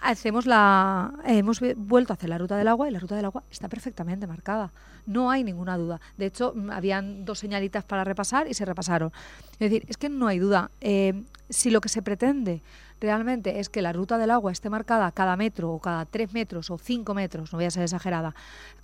[0.00, 3.44] hacemos la hemos vuelto a hacer la ruta del agua y la ruta del agua
[3.50, 4.72] está perfectamente marcada.
[5.06, 6.00] No hay ninguna duda.
[6.16, 9.12] De hecho, mm, habían dos señalitas para repasar y se repasaron.
[9.52, 10.70] Es decir, es que no hay duda.
[10.80, 12.62] Eh, si lo que se pretende
[13.00, 16.70] realmente es que la ruta del agua esté marcada cada metro o cada tres metros
[16.70, 18.34] o cinco metros, no voy a ser exagerada,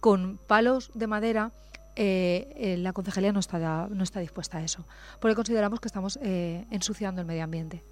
[0.00, 1.50] con palos de madera,
[1.96, 4.84] eh, eh, la concejalía no está, no está dispuesta a eso,
[5.20, 7.82] porque consideramos que estamos ensuciando el medio ambiente.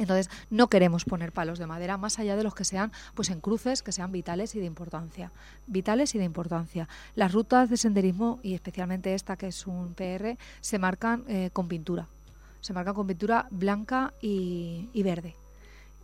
[0.00, 3.40] Entonces, no queremos poner palos de madera más allá de los que sean pues en
[3.40, 5.30] cruces que sean vitales y de importancia.
[5.66, 6.88] Vitales y de importancia.
[7.14, 11.68] Las rutas de senderismo, y especialmente esta que es un PR, se marcan eh, con
[11.68, 12.06] pintura.
[12.60, 15.36] Se marcan con pintura blanca y, verde.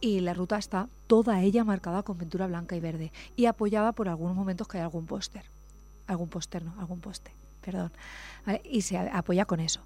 [0.01, 3.13] Y la ruta está toda ella marcada con pintura blanca y verde.
[3.37, 5.45] Y apoyada por algunos momentos que hay algún póster.
[6.11, 7.31] Algún póster, no, algún poste,
[7.65, 7.93] perdón.
[8.65, 9.81] Y se apoya con eso.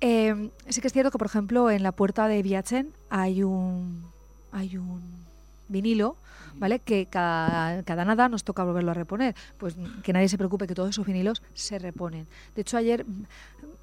[0.00, 4.04] Eh, sí que es cierto que, por ejemplo, en la puerta de Viachen hay un,
[4.52, 5.02] hay un
[5.66, 6.16] vinilo,
[6.54, 6.78] ¿vale?
[6.78, 9.34] Que cada, nada nos toca volverlo a reponer.
[9.58, 12.28] Pues que nadie se preocupe que todos esos vinilos se reponen.
[12.54, 13.04] De hecho, ayer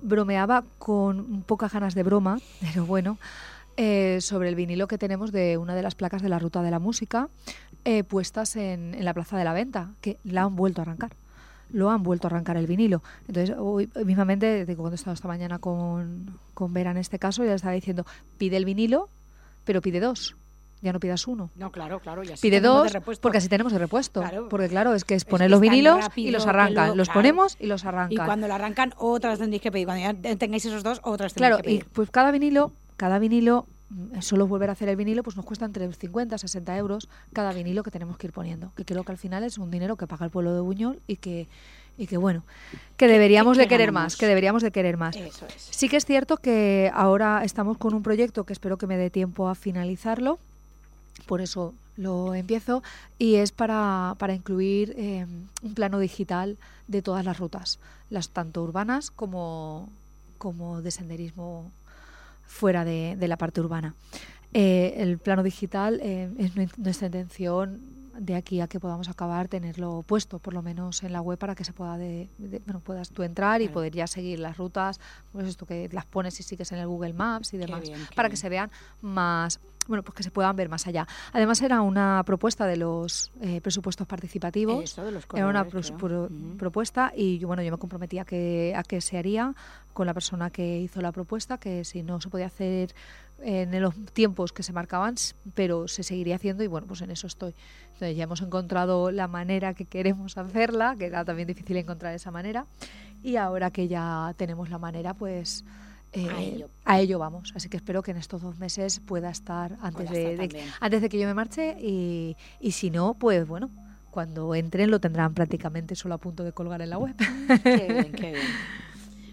[0.01, 3.17] bromeaba con pocas ganas de broma, pero bueno,
[3.75, 6.71] eh, sobre el vinilo que tenemos de una de las placas de la Ruta de
[6.71, 7.27] la Música
[7.83, 11.11] eh, puestas en la Plaza de la Venta, que la han vuelto a arrancar
[11.73, 13.01] lo han vuelto a arrancar el vinilo.
[13.27, 17.51] Entonces, hoy mismamente, cuando he estado esta mañana con, con Vera en este caso, ya
[17.51, 18.05] le estaba diciendo,
[18.37, 19.09] pide el vinilo,
[19.65, 20.35] pero pide dos.
[20.81, 21.51] Ya no pidas uno.
[21.55, 22.23] No, claro, claro.
[22.23, 24.23] Ya Pide dos, porque así tenemos el repuesto.
[24.49, 26.97] Porque claro, es que es poner los vinilos y los arrancan.
[26.97, 28.11] los ponemos y los arrancan.
[28.11, 29.85] Y cuando lo arrancan, otras tendréis que pedir.
[29.85, 31.79] Cuando ya tengáis esos dos, otras tendréis que pedir.
[31.81, 33.67] Claro, y pues cada vinilo, cada vinilo
[34.21, 37.53] solo volver a hacer el vinilo pues nos cuesta entre 50 y 60 euros cada
[37.53, 40.07] vinilo que tenemos que ir poniendo que creo que al final es un dinero que
[40.07, 41.47] paga el pueblo de Buñol y que
[41.97, 42.43] y que bueno,
[42.97, 45.15] que deberíamos de querer más, que deberíamos de querer más.
[45.55, 49.09] Sí que es cierto que ahora estamos con un proyecto que espero que me dé
[49.09, 50.39] tiempo a finalizarlo,
[51.27, 52.81] por eso lo empiezo,
[53.19, 55.25] y es para, para incluir eh,
[55.61, 57.77] un plano digital de todas las rutas,
[58.09, 59.87] las tanto urbanas como,
[60.37, 61.69] como de senderismo
[62.51, 63.95] fuera de, la parte urbana.
[64.53, 67.79] Eh, el plano digital eh, es nuestra intención
[68.17, 71.55] de aquí a que podamos acabar tenerlo puesto por lo menos en la web para
[71.55, 72.29] que se pueda de,
[72.65, 74.99] bueno puedas tú entrar y poder ya seguir las rutas
[75.31, 78.37] pues esto que las pones y sigues en el Google Maps y demás para que
[78.37, 78.71] se vean
[79.01, 81.07] más bueno, pues que se puedan ver más allá.
[81.33, 84.97] Además era una propuesta de los eh, presupuestos participativos.
[85.33, 85.65] era una
[86.57, 89.53] propuesta y bueno, yo me comprometí a que, a que se haría
[89.93, 92.93] con la persona que hizo la propuesta, que si no se podía hacer
[93.43, 95.15] en los tiempos que se marcaban,
[95.53, 97.53] pero se seguiría haciendo y bueno, pues en eso estoy.
[97.93, 102.31] Entonces ya hemos encontrado la manera que queremos hacerla, que era también difícil encontrar esa
[102.31, 102.65] manera,
[103.23, 105.63] y ahora que ya tenemos la manera, pues
[106.13, 107.19] eh, a, ello.
[107.19, 107.53] vamos.
[107.55, 111.19] Así que espero que en estos dos meses pueda estar antes, de, antes de que
[111.19, 113.69] yo me marche y, y si no, pues bueno,
[114.11, 117.15] cuando entren lo tendrán prácticamente solo a punto de colgar en la web.
[117.63, 118.45] Qué bien, qué bien.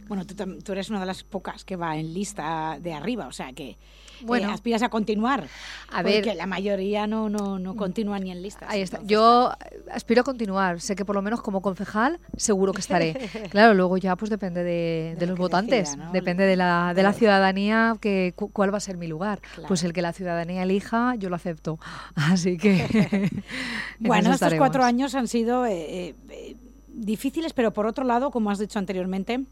[0.08, 3.52] Bueno, tú, eres una de las pocas que va en lista de arriba, o sea
[3.52, 3.76] que
[4.20, 5.46] eh, aspiras a continuar.
[5.92, 8.68] A ver, porque la mayoría no, no, no continúa ni en listas.
[8.68, 9.00] Ahí está.
[9.04, 9.52] Yo
[9.92, 10.80] aspiro a continuar.
[10.80, 13.12] Sé que por lo menos como concejal seguro que estaré.
[13.50, 18.34] claro, luego ya pues depende de, los votantes, depende de la, de la ciudadanía que
[18.34, 19.40] cuál va a ser mi lugar.
[19.66, 21.78] Pues el que la ciudadanía elija, yo lo acepto.
[22.14, 23.30] Así que.
[23.98, 26.56] bueno, estos cuatro años han sido eh, eh,
[26.88, 29.44] difíciles, pero por otro lado, como has dicho anteriormente,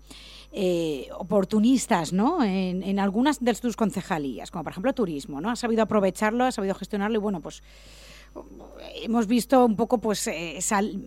[0.52, 2.42] eh, oportunistas ¿no?
[2.42, 5.50] En, algunas de tus concejalías, como por ejemplo turismo, ¿no?
[5.50, 7.62] Has sabido aprovecharlo, has sabido gestionarlo y bueno, pues
[9.02, 10.58] hemos visto un poco pues eh,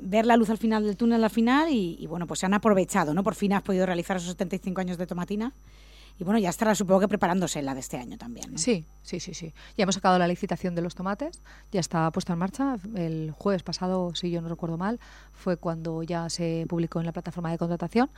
[0.01, 3.13] ver la luz al final del túnel al final y, bueno, pues se han aprovechado,
[3.13, 3.23] ¿no?
[3.23, 5.53] Por fin has podido realizar esos 75 años de tomatina.
[6.17, 8.57] Y bueno, ya estará supongo que preparándose la de este año también.
[8.57, 9.53] Sí, sí, sí, sí.
[9.77, 12.75] Ya hemos sacado la licitación de los tomates, ya está puesta en marcha.
[12.93, 14.99] El jueves pasado, si yo no recuerdo mal,
[15.31, 18.09] fue cuando ya se publicó en la plataforma de contratación.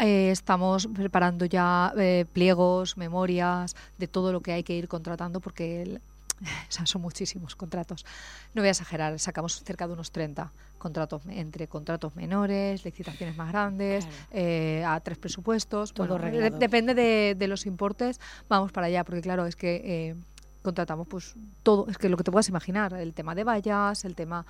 [0.00, 5.40] Eh, estamos preparando ya eh, pliegos, memorias de todo lo que hay que ir contratando
[5.40, 6.00] porque
[6.68, 8.06] son muchísimos contratos.
[8.54, 13.48] No voy a exagerar, sacamos cerca de unos 30 contratos entre contratos menores, licitaciones más
[13.48, 15.92] grandes, eh, a tres presupuestos.
[15.92, 20.16] Todo depende de, los importes, vamos para allá, porque claro, es que
[20.62, 24.14] contratamos pues todo, es que lo que te puedas imaginar, el tema de vallas, el
[24.14, 24.46] tema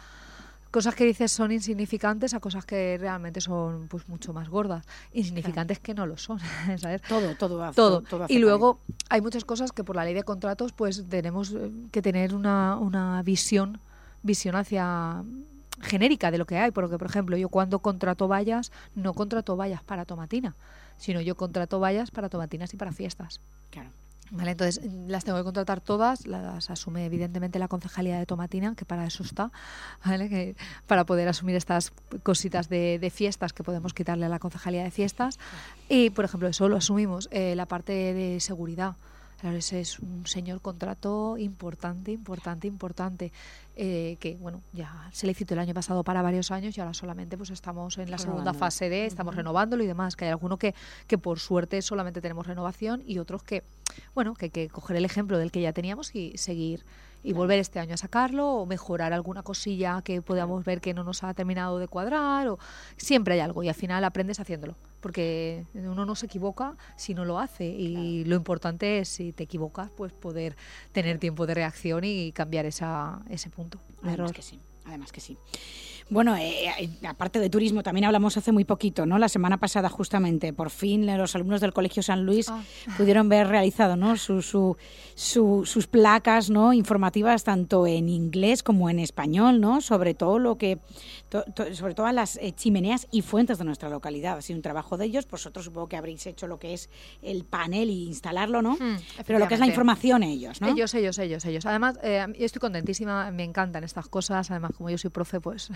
[0.71, 4.87] cosas que dices son insignificantes a cosas que realmente son pues mucho más gordas.
[5.13, 6.39] Insignificantes que no lo son,
[6.79, 7.03] ¿sabes?
[7.03, 7.73] Todo, todo.
[7.73, 8.03] todo.
[8.03, 11.71] todo y luego hay muchas cosas que por la ley de contratos pues tenemos eh,
[11.91, 13.81] que tener una, una visión,
[14.23, 15.23] visión hacia
[15.81, 19.83] genérica de lo que hay, porque por ejemplo yo cuando contrato vallas, no contrato vallas
[19.83, 20.55] para tomatina,
[20.99, 23.41] sino yo contrato vallas para tomatinas y para fiestas.
[23.71, 23.91] Claro.
[24.33, 28.85] Vale, entonces las tengo que contratar todas, las asume evidentemente la concejalía de Tomatina, que
[28.85, 29.51] para eso está,
[30.05, 30.29] ¿vale?
[30.29, 30.55] que,
[30.87, 34.93] para poder asumir estas cositas de, de, fiestas que podemos quitarle a la concejalía de
[34.93, 35.41] fiestas.
[35.89, 38.95] Y, por ejemplo, eso lo asumimos, eh, la parte de seguridad.
[39.41, 43.33] Claro, ese es un señor contrato importante, importante, importante,
[43.75, 46.93] eh, que bueno, ya se le citó el año pasado para varios años y ahora
[46.93, 50.59] solamente pues estamos en la segunda fase de, estamos renovándolo y demás, que hay alguno
[50.59, 50.75] que,
[51.07, 53.65] que por suerte solamente tenemos renovación y otros que,
[54.15, 56.85] bueno, que hay que coger el ejemplo del que ya teníamos y seguir
[57.23, 61.03] y volver este año a sacarlo o mejorar alguna cosilla que podamos ver que no
[61.03, 62.59] nos ha terminado de cuadrar o
[62.99, 67.25] siempre hay algo y al final aprendes haciéndolo porque uno no se equivoca si no
[67.25, 70.57] lo hace y lo importante es si te equivocas pues poder
[70.93, 74.33] tener tiempo de reacción y cambiar esa, ese punto de Además error.
[74.33, 75.39] que sí, además que sí.
[76.11, 79.19] Bueno, eh, eh, aparte de turismo, también hablamos hace muy poquito, ¿no?
[79.19, 82.63] La semana pasada, justamente, por fin los alumnos del Colegio San Luis Ah.
[82.97, 84.17] pudieron ver realizado, ¿no?
[84.17, 84.77] Su, su,
[85.15, 86.73] su- sus placas, ¿no?
[86.73, 89.81] Informativas tanto en inglés como en español, ¿no?
[89.81, 90.79] Sobre todo lo que,
[91.29, 94.37] to- to- sobre todas las eh, chimeneas y fuentes de nuestra localidad.
[94.39, 95.29] Ha sido un trabajo de ellos.
[95.29, 96.91] Vosotros supongo que habréis hecho lo que es
[97.23, 98.73] el panel y instalarlo, ¿no?
[98.75, 98.97] Hmm,
[99.27, 100.69] Pero lo que es la información ellos, ¿no?
[100.69, 101.67] Ellos, ellos, ellos, ellos.
[101.67, 104.51] Además, eh, yo estoy contentísima, me encantan estas cosas.
[104.51, 105.71] Además, como yo soy profe, pues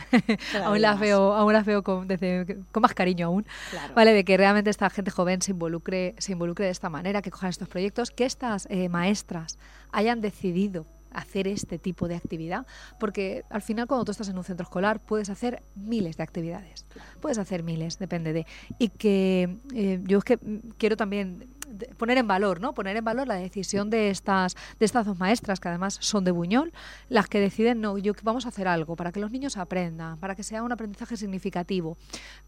[0.64, 1.00] aún las más.
[1.00, 3.46] veo, aún las veo con, desde- con más cariño aún.
[3.70, 3.94] Claro.
[3.94, 7.30] Vale, de que realmente esta gente joven se involucre, se involucre de esta manera, que
[7.30, 9.58] cojan estos proyectos, que estas eh, maestras
[9.92, 12.66] hayan decidido hacer este tipo de actividad,
[12.98, 16.86] porque al final cuando tú estás en un centro escolar puedes hacer miles de actividades,
[17.20, 18.46] puedes hacer miles, depende de,
[18.80, 21.53] y que eh, yo es que mm, quiero también
[21.96, 22.74] poner en valor, ¿no?
[22.74, 26.30] Poner en valor la decisión de estas de estas dos maestras que además son de
[26.30, 26.72] Buñol,
[27.08, 30.34] las que deciden no, yo vamos a hacer algo para que los niños aprendan, para
[30.34, 31.96] que sea un aprendizaje significativo,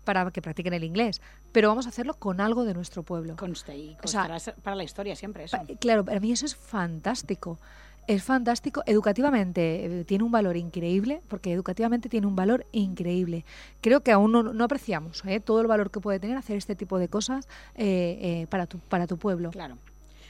[0.04, 1.20] para que practiquen el inglés,
[1.52, 3.36] pero vamos a hacerlo con algo de nuestro pueblo.
[3.36, 4.28] Conste y O sea,
[4.62, 5.58] para la historia siempre eso.
[5.80, 7.58] Claro, para mí eso es fantástico.
[8.06, 8.82] Es fantástico.
[8.86, 13.44] Educativamente eh, tiene un valor increíble, porque educativamente tiene un valor increíble.
[13.80, 15.40] Creo que aún no, no apreciamos ¿eh?
[15.40, 18.78] todo el valor que puede tener hacer este tipo de cosas eh, eh, para, tu,
[18.78, 19.50] para tu pueblo.
[19.50, 19.76] Claro.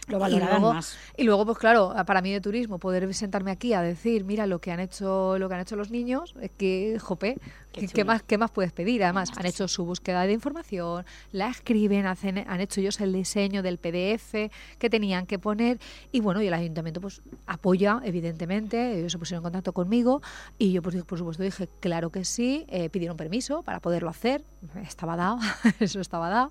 [0.08, 0.96] Lo Y luego- más.
[1.16, 4.60] Y luego, pues claro, para mí de turismo, poder sentarme aquí a decir, mira lo
[4.60, 7.38] que han hecho, lo que han hecho los niños, es que, jope,
[7.76, 8.06] Qué ¿qué, chulo.
[8.06, 9.04] más, ¿qué más puedes pedir?
[9.04, 13.62] Además, han hecho su búsqueda de información, la escriben, hacen, han hecho ellos el diseño
[13.62, 15.78] del PDF que tenían que poner,
[16.10, 20.22] y bueno, y el ayuntamiento pues apoya, evidentemente, ellos se pusieron en contacto conmigo,
[20.58, 24.42] y yo pues, por supuesto dije, claro que sí, eh, pidieron permiso para poderlo hacer,
[24.82, 25.38] estaba dado,
[25.80, 26.50] eso estaba dado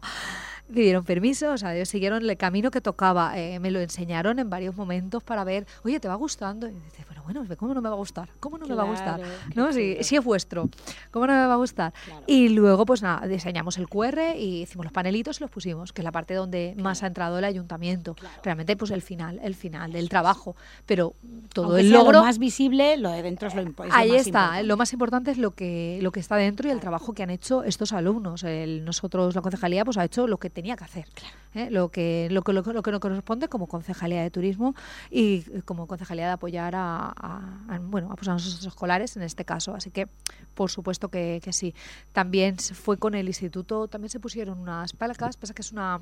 [0.73, 4.49] pidieron permiso, o sea, ellos siguieron el camino que tocaba, eh, me lo enseñaron en
[4.49, 6.67] varios momentos para ver, oye, ¿te va gustando?
[6.67, 8.29] Y dices, pero bueno, ¿cómo no me va a gustar?
[8.39, 9.21] ¿Cómo no me va a gustar?
[9.53, 9.71] ¿No?
[9.71, 10.69] Si es vuestro,
[11.15, 11.93] ¿cómo no me va a gustar?
[12.06, 12.23] Claro.
[12.28, 16.01] Y luego, pues nada, diseñamos el QR y hicimos los panelitos y los pusimos, que
[16.01, 18.15] es la parte donde más ha entrado el ayuntamiento.
[18.15, 18.36] Claro.
[18.43, 20.56] Realmente, pues el final, el final del trabajo.
[20.86, 21.13] Pero
[21.54, 22.19] todo Aunque el sea logro...
[22.19, 24.63] lo más visible, lo de dentro es lo, impo- es lo Ahí más está, importante.
[24.63, 27.30] lo más importante es lo que, lo que está dentro y el trabajo que han
[27.30, 28.43] hecho estos alumnos.
[28.43, 31.06] El- nosotros, la concejalía, pues ha hecho lo que tenía que hacer,
[31.54, 31.69] ¿eh?
[31.71, 34.75] lo, que, lo, que, lo, que- lo que nos corresponde como concejalía de turismo
[35.10, 39.15] y eh, como concejalía de apoyar a, a- a, bueno, a, pues a nuestros escolares
[39.15, 39.73] en este caso.
[39.75, 40.08] Así que,
[40.54, 41.73] por supuesto que, sí.
[42.11, 46.01] También fue con el instituto, también se pusieron unas palcas, pasa que es una,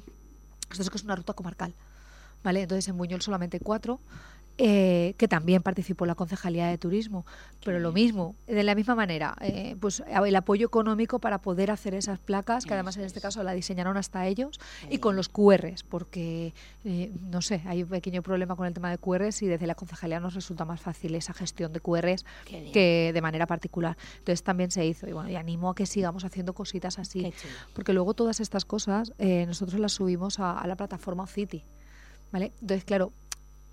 [0.69, 1.73] esto es que es una ruta comarcal.
[2.43, 2.63] ¿Vale?
[2.63, 3.99] Entonces en Buñol solamente cuatro,
[4.59, 7.25] eh, que también participó la Concejalía de Turismo,
[7.65, 11.95] pero lo mismo, de la misma manera, eh, pues el apoyo económico para poder hacer
[11.95, 14.59] esas placas, que además en este caso la diseñaron hasta ellos,
[14.91, 16.53] y con los QRs, porque,
[16.85, 19.73] eh, no sé, hay un pequeño problema con el tema de QRs y desde la
[19.73, 23.97] Concejalía nos resulta más fácil esa gestión de QRs que de manera particular.
[24.19, 27.33] Entonces también se hizo, y bueno, y animo a que sigamos haciendo cositas así.
[27.73, 31.63] Porque luego todas estas cosas nosotros las subimos a, a la plataforma City.
[32.31, 32.51] ¿Vale?
[32.61, 33.13] Entonces, claro,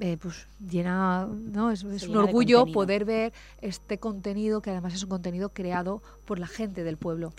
[0.00, 1.70] eh, pues llena, ¿no?
[1.70, 6.38] Es, es un orgullo poder ver este contenido que además es un contenido creado por
[6.38, 7.32] la gente del pueblo.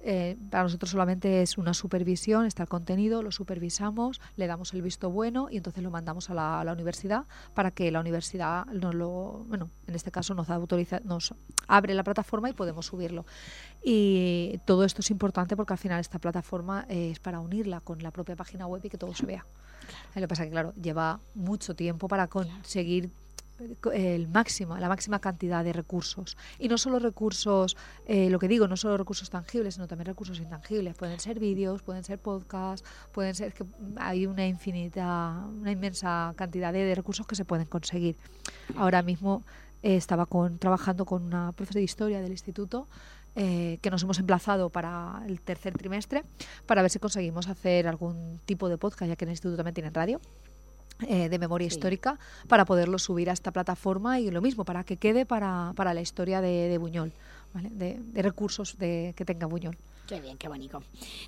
[0.00, 4.82] Eh, para nosotros solamente es una supervisión, está el contenido, lo supervisamos, le damos el
[4.82, 8.66] visto bueno y entonces lo mandamos a la, a la universidad para que la universidad
[8.66, 11.34] nos lo, bueno, en este caso nos autoriza, nos
[11.68, 13.24] abre la plataforma y podemos subirlo.
[13.84, 18.02] Y todo esto es importante porque al final esta plataforma eh, es para unirla con
[18.02, 19.44] la propia página web y que todo se vea.
[20.14, 23.14] Lo que pasa es que, claro, lleva mucho tiempo para conseguir co-
[23.92, 26.36] el máximo, la máxima cantidad de recursos.
[26.58, 30.38] Y no solo recursos, eh, lo que digo, no solo recursos tangibles, sino también recursos
[30.38, 30.94] intangibles.
[30.94, 33.64] Pueden ser vídeos, pueden ser podcasts, pueden ser que
[33.96, 38.16] hay una infinita, una inmensa cantidad de, recursos que se pueden conseguir.
[38.76, 39.42] Ahora mismo
[39.82, 42.86] eh, estaba con, trabajando con una profesora de historia del instituto
[43.38, 46.24] eh, que nos hemos emplazado para el tercer trimestre
[46.64, 49.74] para ver si conseguimos hacer algún tipo de podcast, ya que en el instituto también
[49.74, 50.22] tienen radio.
[51.02, 52.18] Eh, de memoria histórica
[52.48, 56.00] para poderlo subir a esta plataforma y lo mismo, para que quede para, para la
[56.00, 57.12] historia de, Buñol,
[57.52, 59.76] de, recursos de, que tenga Buñol.
[60.06, 60.82] Qué bien, qué bonito.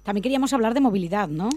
[0.04, 1.50] También queríamos hablar de movilidad, ¿no?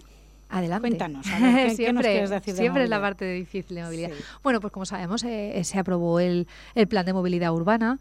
[0.49, 0.89] Adelante.
[0.89, 1.25] Cuéntanos.
[1.75, 4.09] siempre siempre es la parte difícil de movilidad.
[4.43, 7.97] Bueno, pues como sabemos, eh, se aprobó el, el, plan de movilidad urbana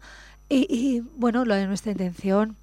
[0.49, 2.57] y, y, bueno, lo de nuestra intención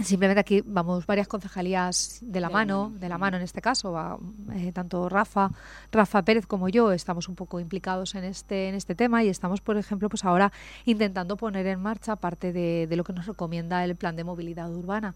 [0.00, 4.18] Simplemente aquí vamos varias concejalías de la mano, de la mano en este caso, va,
[4.54, 5.50] eh, tanto Rafa,
[5.92, 9.60] Rafa Pérez como yo estamos un poco implicados en este, en este tema y estamos,
[9.60, 10.50] por ejemplo, pues ahora
[10.86, 15.14] intentando poner en marcha parte de, lo que nos recomienda el plan de movilidad urbana.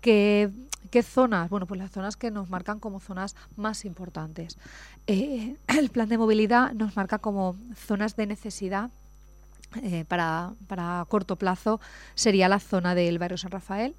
[0.00, 0.50] ¿Qué,
[0.90, 1.48] ¿Qué, zonas?
[1.48, 4.58] Bueno, pues las zonas que nos marcan como zonas más importantes.
[5.06, 8.90] Eh, el plan de movilidad nos marca como zonas de necesidad
[9.82, 11.80] eh, para, para, corto plazo
[12.14, 13.94] sería la zona del barrio San Rafael,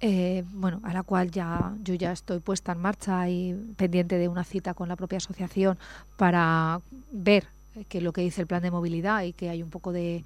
[0.00, 4.28] eh, bueno, a la cual ya yo ya estoy puesta en marcha y pendiente de
[4.28, 5.78] una cita con la propia asociación
[6.16, 6.80] para
[7.12, 7.46] ver
[7.88, 10.24] que lo que dice el plan de movilidad y que hay un poco de,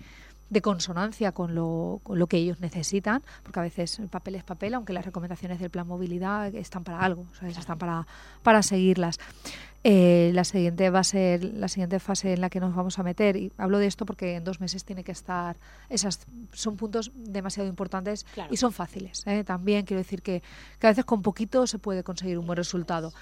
[0.55, 4.45] de consonancia con lo, con lo, que ellos necesitan, porque a veces el papel es
[4.45, 8.07] papel, aunque las recomendaciones del plan movilidad están para algo, están para,
[8.43, 9.19] para seguirlas.
[9.83, 13.03] Eh, la siguiente va a ser la siguiente fase en la que nos vamos a
[13.03, 15.59] meter y hablo de esto porque en dos meses tiene que estar
[15.91, 16.21] esas
[16.55, 19.45] son puntos demasiado importantes y son fáciles ¿eh?
[19.45, 20.43] también quiero decir que,
[20.79, 23.13] que a veces con poquito se puede conseguir un buen resultado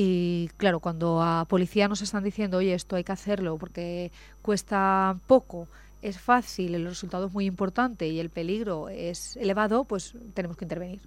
[0.00, 4.12] y claro, cuando a policía nos están diciendo, oye, esto hay que hacerlo porque
[4.42, 5.66] cuesta poco
[6.02, 10.64] es fácil, el resultado es muy importante y el peligro es elevado, pues tenemos que
[10.64, 11.00] intervenir.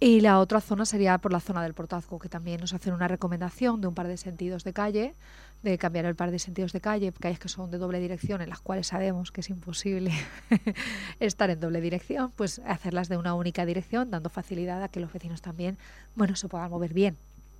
[0.00, 3.08] Y la otra zona sería por la zona del portazgo, que también nos hacen una
[3.08, 5.14] recomendación de un par de sentidos de calle,
[5.62, 8.50] de cambiar el par de sentidos de calle, calles que son de doble dirección, en
[8.50, 10.12] las cuales sabemos que es imposible
[11.20, 15.12] estar en doble dirección, pues hacerlas de una única dirección, dando facilidad a que los
[15.12, 15.78] vecinos también,
[16.16, 17.16] bueno, se puedan mover bien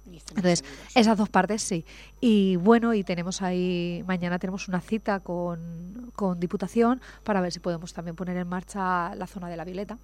[0.06, 1.84] entonces, esas dos partes sí.
[2.20, 7.60] Y bueno, y tenemos ahí, mañana tenemos una cita con, con Diputación para ver si
[7.60, 9.98] podemos también poner en marcha la zona de la Violeta.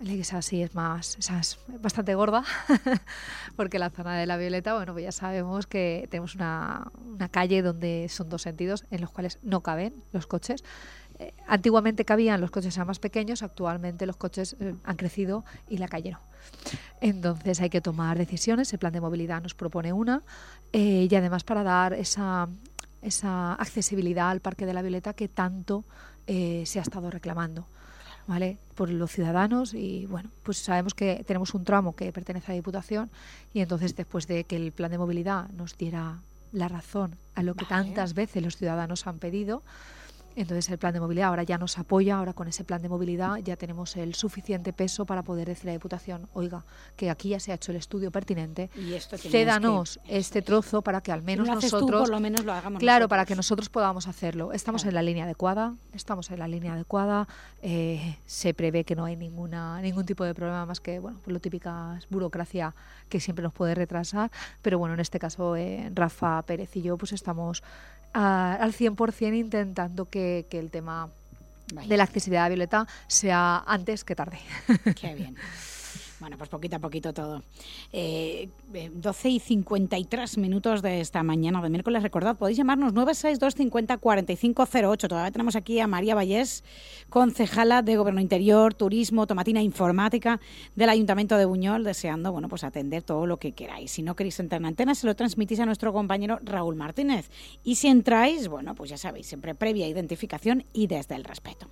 [0.00, 2.42] Esa sí es más, esa es bastante gorda,
[3.56, 7.60] porque la zona de la Violeta, bueno, pues ya sabemos que tenemos una, una calle
[7.60, 10.64] donde son dos sentidos en los cuales no caben los coches
[11.20, 15.86] eh, antiguamente cabían los coches más pequeños, actualmente los coches eh, han crecido y la
[15.86, 16.29] calle no.
[17.00, 20.22] Entonces hay que tomar decisiones, el plan de movilidad nos propone una
[20.72, 22.48] eh, y además para dar esa,
[23.02, 25.84] esa accesibilidad al Parque de la Violeta que tanto
[26.26, 27.66] se ha estado reclamando.
[28.28, 28.58] ¿Vale?
[28.80, 32.54] por los ciudadanos y bueno, pues sabemos que tenemos un tramo que pertenece a la
[32.54, 33.10] Diputación
[33.52, 36.20] y entonces después de que el plan de movilidad nos diera
[36.50, 39.62] la razón a lo que tantas veces los ciudadanos han pedido,
[40.40, 43.36] entonces el plan de movilidad ahora ya nos apoya, ahora con ese plan de movilidad
[43.38, 46.64] ya tenemos el suficiente peso para poder decir a la Diputación, oiga,
[46.96, 51.00] que aquí ya se ha hecho el estudio pertinente, y esto cédanos este trozo para
[51.00, 54.52] que al menos nosotros, lo menos lo hagamos claro, para que nosotros podamos hacerlo.
[54.52, 57.28] Estamos en la línea adecuada, estamos en la línea adecuada,
[57.62, 61.32] eh, se prevé que no hay ninguna ningún tipo de problema más que bueno, pues
[61.32, 62.74] lo típica burocracia
[63.08, 64.30] que siempre nos puede retrasar,
[64.62, 67.62] pero bueno, en este caso eh, Rafa Pérez y yo pues estamos
[68.12, 71.08] a, al 100% intentando que, que el tema
[71.86, 74.38] de la accesibilidad violeta sea antes que tarde.
[75.00, 75.36] Qué bien.
[76.20, 77.42] Bueno, pues poquito a poquito todo.
[77.92, 78.50] Eh,
[78.92, 82.02] 12 eh, y 53 minutos de esta mañana de miércoles.
[82.02, 85.08] Recordad, podéis llamarnos 962 50 4508.
[85.08, 86.62] Todavía tenemos aquí a María Vallés,
[87.08, 90.40] concejala de Gobierno Interior, Turismo, Tomatina Informática
[90.76, 93.90] del Ayuntamiento de Buñol, deseando bueno, pues atender todo lo que queráis.
[93.90, 97.30] Si no queréis entrar en antena, se lo transmitís a nuestro compañero Raúl Martínez.
[97.64, 101.70] Y si entráis, bueno, pues ya sabéis, siempre previa identificación y desde el respeto.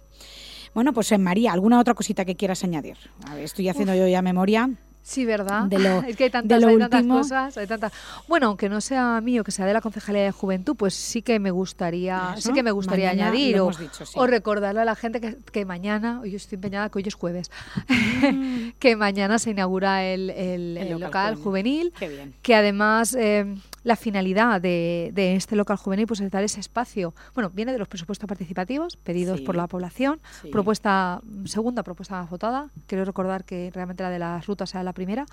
[0.75, 2.97] Bueno, pues en María, ¿alguna otra cosita que quieras añadir?
[3.39, 4.71] estoy haciendo yo ya memoria.
[5.09, 5.65] Sí, ¿verdad?
[5.65, 6.63] De lo, es que hay tantas,
[7.07, 7.57] cosas.
[7.57, 7.93] Hay tantas...
[8.29, 11.39] Bueno, aunque no sea mío, que sea de la Concejalía de Juventud, pues sí que
[11.39, 16.35] me gustaría, sí que me gustaría añadir o, recordarle a la gente que, mañana, hoy
[16.35, 17.51] estoy empeñada que hoy es jueves,
[17.89, 18.69] mm.
[18.79, 21.95] que mañana se inaugura el, el, local, juvenil,
[22.43, 27.15] que además eh, la finalidad de, este local juvenil pues es dar ese espacio.
[27.35, 30.21] Bueno, viene de los presupuestos participativos pedidos por la población.
[30.51, 32.71] Propuesta segunda propuesta votada.
[32.87, 35.27] Quiero recordar que realmente la de las rutas sea la primera.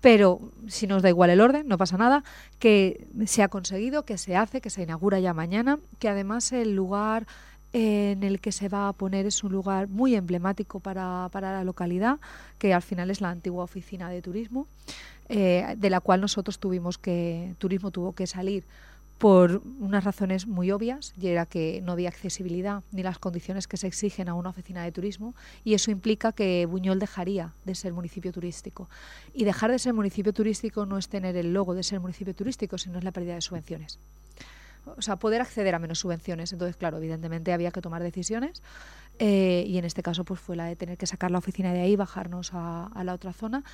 [0.00, 2.22] Pero si nos da igual el orden, no pasa nada.
[2.58, 5.78] Que se ha conseguido, que se hace, que se inaugura ya mañana.
[5.98, 7.26] Que además el lugar
[7.72, 11.64] en el que se va a poner es un lugar muy emblemático para, para la
[11.64, 12.18] localidad,
[12.58, 14.66] que al final es la antigua oficina de turismo.
[15.28, 18.64] Eh, de la cual nosotros tuvimos que, Turismo tuvo que salir
[19.18, 23.78] por unas razones muy obvias, y era que no había accesibilidad ni las condiciones que
[23.78, 27.94] se exigen a una oficina de turismo, y eso implica que Buñol dejaría de ser
[27.94, 28.88] municipio turístico.
[29.32, 32.76] Y dejar de ser municipio turístico no es tener el logo de ser municipio turístico,
[32.76, 33.98] sino es la pérdida de subvenciones.
[34.84, 36.52] O sea, poder acceder a menos subvenciones.
[36.52, 38.62] Entonces, claro, evidentemente había que tomar decisiones
[39.18, 41.80] eh, y en este caso pues fue la de tener que sacar la oficina de
[41.80, 43.64] ahí, bajarnos a, a la otra zona,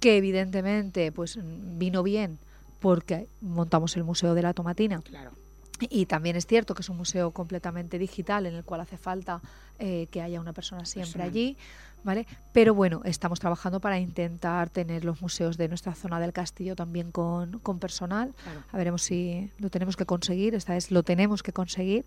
[0.00, 2.38] que evidentemente pues vino bien
[2.80, 5.00] porque montamos el Museo de la Tomatina.
[5.00, 5.32] Claro.
[5.80, 9.40] Y también es cierto que es un museo completamente digital en el cual hace falta
[9.78, 11.56] eh, que haya una persona siempre allí,
[12.04, 12.26] ¿vale?
[12.52, 17.10] Pero bueno, estamos trabajando para intentar tener los museos de nuestra zona del castillo también
[17.10, 18.34] con, con personal.
[18.70, 22.04] A veremos si lo tenemos que conseguir, esta vez lo tenemos que conseguir,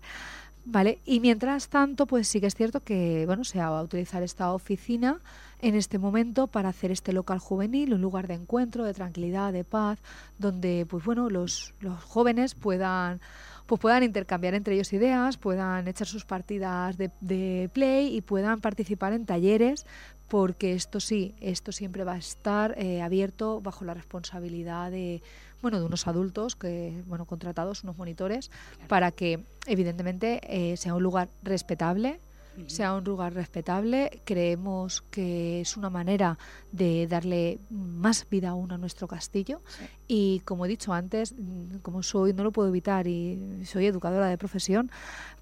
[0.64, 0.98] ¿vale?
[1.04, 4.52] Y mientras tanto, pues sí que es cierto que, bueno, se va a utilizar esta
[4.52, 5.20] oficina
[5.60, 9.64] en este momento para hacer este local juvenil, un lugar de encuentro, de tranquilidad, de
[9.64, 9.98] paz,
[10.38, 13.20] donde pues bueno, los, los jóvenes puedan
[13.66, 18.62] pues puedan intercambiar entre ellos ideas, puedan echar sus partidas de, de play y puedan
[18.62, 19.84] participar en talleres,
[20.26, 25.22] porque esto sí, esto siempre va a estar eh, abierto bajo la responsabilidad de
[25.60, 28.50] bueno de unos adultos que bueno contratados, unos monitores,
[28.88, 32.20] para que evidentemente eh, sea un lugar respetable,
[32.66, 34.20] sea un lugar respetable.
[34.24, 36.38] Creemos que es una manera
[36.72, 39.60] de darle más vida aún a nuestro castillo.
[40.06, 44.26] Y como he dicho antes, mm, como soy, no lo puedo evitar y soy educadora
[44.26, 44.90] de profesión,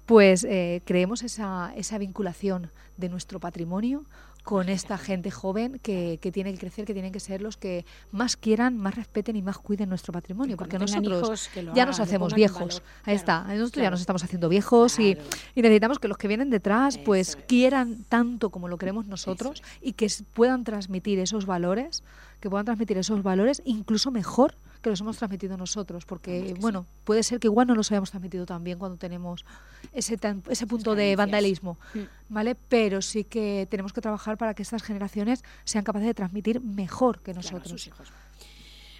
[0.05, 4.05] pues eh, creemos esa, esa vinculación de nuestro patrimonio
[4.47, 7.85] con esta gente joven que, que, tiene que crecer, que tienen que ser los que
[8.13, 12.81] más quieran, más respeten y más cuiden nuestro patrimonio, porque nosotros ya nos hacemos viejos.
[13.03, 15.17] Ahí está, nosotros ya nos estamos haciendo viejos y,
[15.53, 19.91] y, necesitamos que los que vienen detrás pues quieran tanto como lo queremos nosotros y
[19.91, 22.05] que puedan transmitir esos valores,
[22.39, 27.23] que puedan transmitir esos valores incluso mejor que los hemos transmitido nosotros, porque bueno, puede
[27.23, 29.45] ser que igual no los hayamos transmitido también cuando tenemos
[29.93, 30.17] ese,
[30.49, 31.99] ese punto de vandalismo, mm.
[32.29, 32.55] ¿vale?
[32.55, 37.19] Pero sí que tenemos que trabajar para que estas generaciones sean capaces de transmitir mejor
[37.21, 37.89] que nosotros.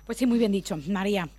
[0.05, 1.30] Pues sí, muy bien dicho, María.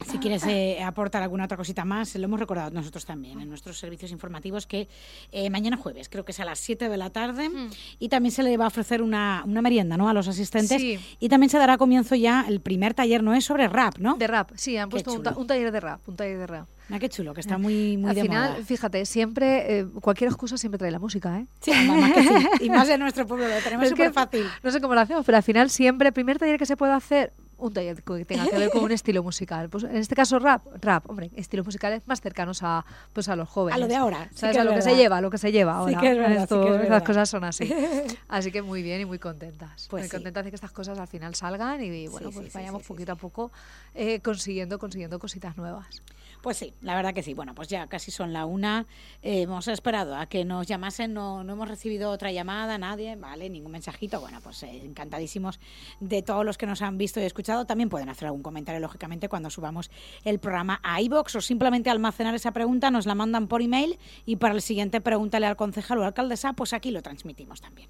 [0.00, 3.78] Si quieres eh, aportar alguna otra cosita más, lo hemos recordado nosotros también en nuestros
[3.78, 4.88] servicios informativos que
[5.32, 7.70] eh, mañana jueves, creo que es a las 7 de la tarde, hmm.
[8.00, 10.08] y también se le va a ofrecer una, una merienda ¿no?
[10.08, 10.82] a los asistentes.
[11.20, 14.16] Y también se dará comienzo ya el primer taller, ¿no es sobre rap, ¿no?
[14.16, 16.68] De rap, sí, han puesto un, taller de rap, un taller de rap.
[16.88, 20.58] Mira qué chulo, que está muy, muy Al de final, fíjate, siempre, eh, cualquier excusa
[20.58, 21.46] siempre trae la música, ¿eh?
[21.60, 22.48] Sí, más que sí.
[22.60, 24.44] Y más en nuestro pueblo, lo tenemos súper fácil.
[24.62, 26.92] No sé cómo lo hacemos, pero al final siempre, el primer taller que se puede
[26.92, 29.68] hacer, un taller que tenga que ver con un estilo musical.
[29.68, 33.48] Pues en este caso rap, rap, hombre, estilos musicales más cercanos a pues a los
[33.48, 33.76] jóvenes.
[33.76, 34.28] A lo de ahora.
[34.34, 34.56] ¿Sabes?
[34.56, 35.92] a lo que se lleva, a lo que se lleva ahora.
[35.92, 37.72] Sí que es verdad, Esto, Las cosas son así.
[38.28, 39.86] Así que muy bien y muy contentas.
[39.88, 43.12] Pues muy contentas de que estas cosas al final salgan y bueno, pues vayamos poquito
[43.12, 43.50] a poco
[43.94, 46.02] eh, consiguiendo, consiguiendo cositas nuevas.
[46.44, 47.32] Pues sí, la verdad que sí.
[47.32, 48.84] Bueno, pues ya casi son la una.
[49.22, 53.48] Eh, hemos esperado a que nos llamasen, no, no hemos recibido otra llamada, nadie, ¿vale?
[53.48, 54.20] Ningún mensajito.
[54.20, 55.58] Bueno, pues eh, encantadísimos
[56.00, 57.64] de todos los que nos han visto y escuchado.
[57.64, 59.90] También pueden hacer algún comentario, lógicamente, cuando subamos
[60.22, 64.36] el programa a iBox o simplemente almacenar esa pregunta, nos la mandan por email y
[64.36, 67.88] para el siguiente pregúntale al concejal o alcaldesa, pues aquí lo transmitimos también.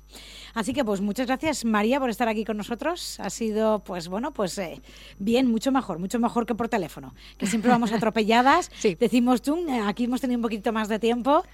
[0.54, 3.18] Así que pues muchas gracias María por estar aquí con nosotros.
[3.20, 4.80] Ha sido pues bueno, pues eh,
[5.18, 8.70] bien, mucho mejor, mucho mejor que por teléfono, que siempre vamos atropelladas.
[8.98, 11.44] Decimos tú, aquí hemos tenido un poquito más de tiempo.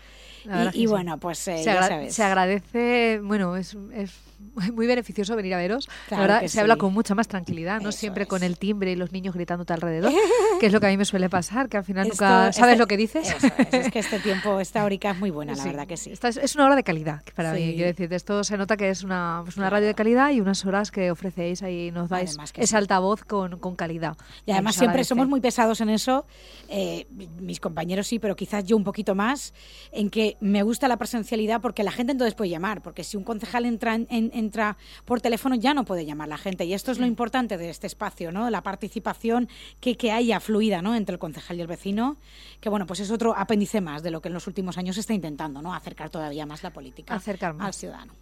[0.72, 2.14] Y, bueno, pues eh, se, ya sabes.
[2.14, 4.18] se agradece, bueno, es, es
[4.72, 5.88] muy beneficioso venir a veros.
[6.10, 9.34] Ahora se habla con mucha más tranquilidad, no siempre con el timbre y los niños
[9.34, 10.12] gritándote alrededor,
[10.60, 12.86] que es lo que a mí me suele pasar, que al final nunca sabes lo
[12.86, 13.34] que dices.
[13.72, 16.10] es, que este tiempo, esta horica es muy buena, la verdad que sí.
[16.10, 19.02] Esta es, una hora de calidad para mí, quiero decir, esto se nota que es
[19.02, 22.76] una, pues una radio de calidad y unas horas que ofrecéis ahí, nos dais ese
[22.76, 24.16] altavoz con, con, calidad.
[24.46, 26.26] Y además siempre somos muy pesados en eso,
[26.68, 27.06] eh,
[27.38, 29.54] mis compañeros sí, pero quizás yo un poquito más,
[29.92, 33.24] en que me gusta la presencialidad porque la gente entonces puede llamar, porque si un
[33.24, 36.64] concejal entra en entra por teléfono ya no puede llamar la gente.
[36.64, 38.50] Y esto es lo importante de este espacio, ¿no?
[38.50, 39.48] La participación
[39.80, 40.94] que, que haya fluida, ¿no?
[40.94, 42.16] Entre el concejal y el vecino,
[42.60, 45.00] que bueno, pues es otro apéndice más de lo que en los últimos años se
[45.00, 45.74] está intentando, ¿no?
[45.74, 48.14] Acercar todavía más la política Acercar al ciudadano.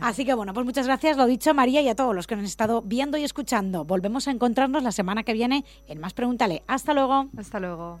[0.00, 2.42] Así que bueno, pues muchas gracias, lo dicho María y a todos los que nos
[2.42, 3.84] han estado viendo y escuchando.
[3.84, 6.62] Volvemos a encontrarnos la semana que viene en Más Pregúntale.
[6.66, 7.28] Hasta luego.
[7.36, 8.00] Hasta luego.